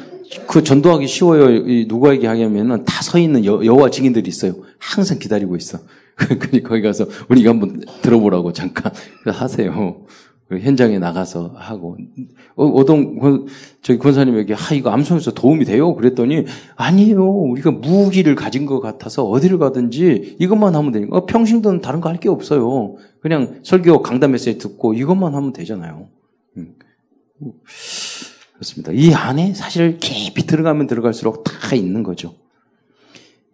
그 0.47 0.63
전도하기 0.63 1.07
쉬워요. 1.09 1.65
누구에게 1.89 2.29
하냐면은 2.29 2.85
다 2.85 3.03
서 3.03 3.19
있는 3.19 3.45
여, 3.45 3.65
여호와 3.65 3.91
증인들이 3.91 4.29
있어요. 4.29 4.55
항상 4.79 5.19
기다리고 5.19 5.55
있어. 5.57 5.79
그니 6.41 6.63
거기 6.63 6.83
가서 6.83 7.07
우리가 7.29 7.51
한번 7.51 7.81
들어보라고 8.03 8.53
잠깐 8.53 8.93
하세요. 9.27 10.05
현장에 10.49 10.99
나가서 11.01 11.55
하고. 11.57 11.97
어, 12.55 12.85
떤 12.85 13.19
저기 13.83 13.99
권사님에게 13.99 14.55
아 14.55 14.75
이거 14.75 14.91
암송에서 14.91 15.33
도움이 15.35 15.65
돼요? 15.65 15.95
그랬더니 15.97 16.45
아니에요. 16.77 17.25
우리가 17.29 17.73
무기를 17.73 18.37
가진 18.37 18.65
것 18.65 18.81
같아서 18.81 19.25
어디를 19.25 19.59
가든지 19.59 20.37
이것만 20.39 20.75
하면 20.77 20.93
되니까. 20.93 21.17
어, 21.17 21.27
평신도는 21.27 21.81
다른 21.81 22.01
거 22.01 22.09
할 22.09 22.21
게 22.21 22.29
없어요. 22.29 22.95
그냥 23.21 23.61
설교 23.65 24.03
강단 24.03 24.31
메시지 24.31 24.57
듣고 24.59 24.95
이것만 24.95 25.35
하면 25.35 25.53
되잖아요. 25.53 26.07
음. 26.57 26.75
그렇습니다. 28.55 28.93
이 28.93 29.13
안에 29.13 29.53
사실 29.53 29.99
깊이 29.99 30.47
들어가면 30.47 30.87
들어갈수록 30.87 31.43
다 31.45 31.75
있는 31.75 32.03
거죠. 32.05 32.37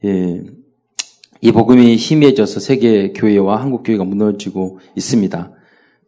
예. 0.05 0.43
이 1.45 1.51
복음이 1.51 1.97
희미해져서 1.97 2.61
세계 2.61 3.13
교회와 3.13 3.61
한국 3.61 3.83
교회가 3.83 4.05
무너지고 4.05 4.79
있습니다. 4.97 5.51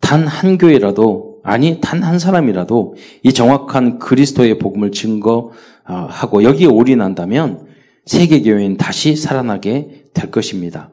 단 0.01 0.27
한 0.27 0.59
교회라도 0.59 1.41
아니 1.43 1.81
단 1.81 2.03
한 2.05 2.19
사람이라도 2.19 2.95
이 3.25 3.33
정확한 3.33 3.99
그리스도의 3.99 4.59
복음을 4.59 4.93
증거하고 4.93 6.45
여기에 6.45 6.69
올인한다면 6.69 7.67
세계 8.07 8.43
교회는 8.43 8.77
다시 8.77 9.17
살아나게 9.17 10.05
될 10.15 10.31
것입니다. 10.31 10.91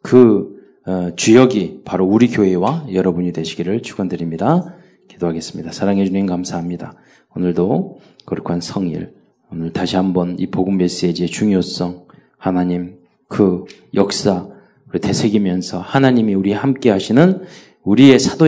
그 0.00 0.62
어, 0.86 1.10
주역이 1.16 1.82
바로 1.84 2.06
우리 2.06 2.28
교회와 2.28 2.86
여러분이 2.92 3.32
되시기를 3.32 3.82
축원드립니다. 3.82 4.74
기도하겠습니다. 5.08 5.72
사랑해 5.72 6.04
주님 6.04 6.26
감사합니다. 6.26 6.94
오늘도 7.36 7.98
거룩한 8.26 8.60
성일 8.60 9.12
오늘 9.50 9.72
다시 9.72 9.96
한번 9.96 10.36
이 10.38 10.46
복음 10.46 10.76
메시지의 10.78 11.28
중요성 11.28 12.06
하나님 12.38 12.91
그 13.32 13.64
역사 13.94 14.46
를 14.90 15.00
되새기면서 15.00 15.80
하나님이 15.80 16.34
우리 16.34 16.52
함께 16.52 16.90
하시는 16.90 17.40
우리의 17.82 18.18
사도 18.18 18.44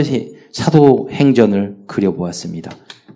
사도 0.53 1.09
행전을 1.11 1.79
그려보았습니다. 1.87 2.71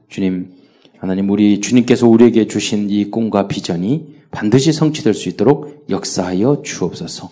주님, 0.08 0.50
하나님 0.96 1.28
우리 1.28 1.60
주님께서 1.60 2.08
우리에게 2.08 2.46
주신 2.46 2.88
이 2.88 3.10
꿈과 3.10 3.46
비전이 3.46 4.16
반드시 4.30 4.72
성취될 4.72 5.12
수 5.12 5.28
있도록 5.28 5.84
역사하여 5.90 6.62
주옵소서. 6.64 7.30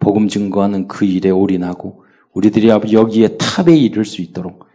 복음 0.00 0.26
증거하는 0.26 0.88
그 0.88 1.04
일에 1.04 1.30
올인하고 1.30 2.02
우리들이 2.32 2.68
여기에 2.68 3.36
탑에 3.38 3.76
이를 3.76 4.04
수 4.04 4.20
있도록 4.20 4.66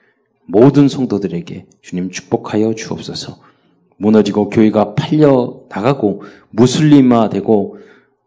모든 0.46 0.88
성도들에게 0.88 1.66
주님 1.82 2.12
축복하여 2.12 2.76
주옵소서. 2.76 3.40
무너지고 3.98 4.50
교회가 4.50 4.96
팔려 4.96 5.60
나가고 5.70 6.24
무슬림화 6.52 7.28
되고 7.28 7.78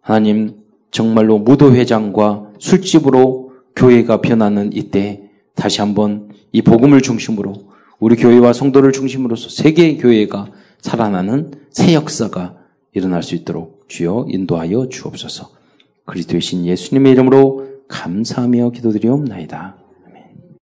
하나님 0.03 0.64
정말로 0.95 1.41
무도회장과 1.41 2.53
술집으로 2.61 3.51
교회가 3.75 4.21
변하는 4.21 4.71
이때 4.73 5.29
다시 5.57 5.81
한번 5.81 6.29
이 6.53 6.63
복음을 6.63 7.01
중심으로 7.01 7.53
우리 7.99 8.15
교회와 8.15 8.53
성도를 8.53 8.93
중심으로서 8.93 9.49
세계 9.49 9.97
교회가 9.97 10.53
살아나는 10.81 11.51
새 11.71 11.95
역사가 11.95 12.55
일어날 12.93 13.25
수 13.25 13.35
있도록 13.35 13.87
주여 13.89 14.27
인도하여 14.29 14.89
주옵소서. 14.89 15.51
그리스도의 16.07 16.41
신 16.41 16.65
예수님의 16.65 17.11
이름으로 17.11 17.67
감사하며 17.89 18.71
기도드리옵나이다. 18.71 19.84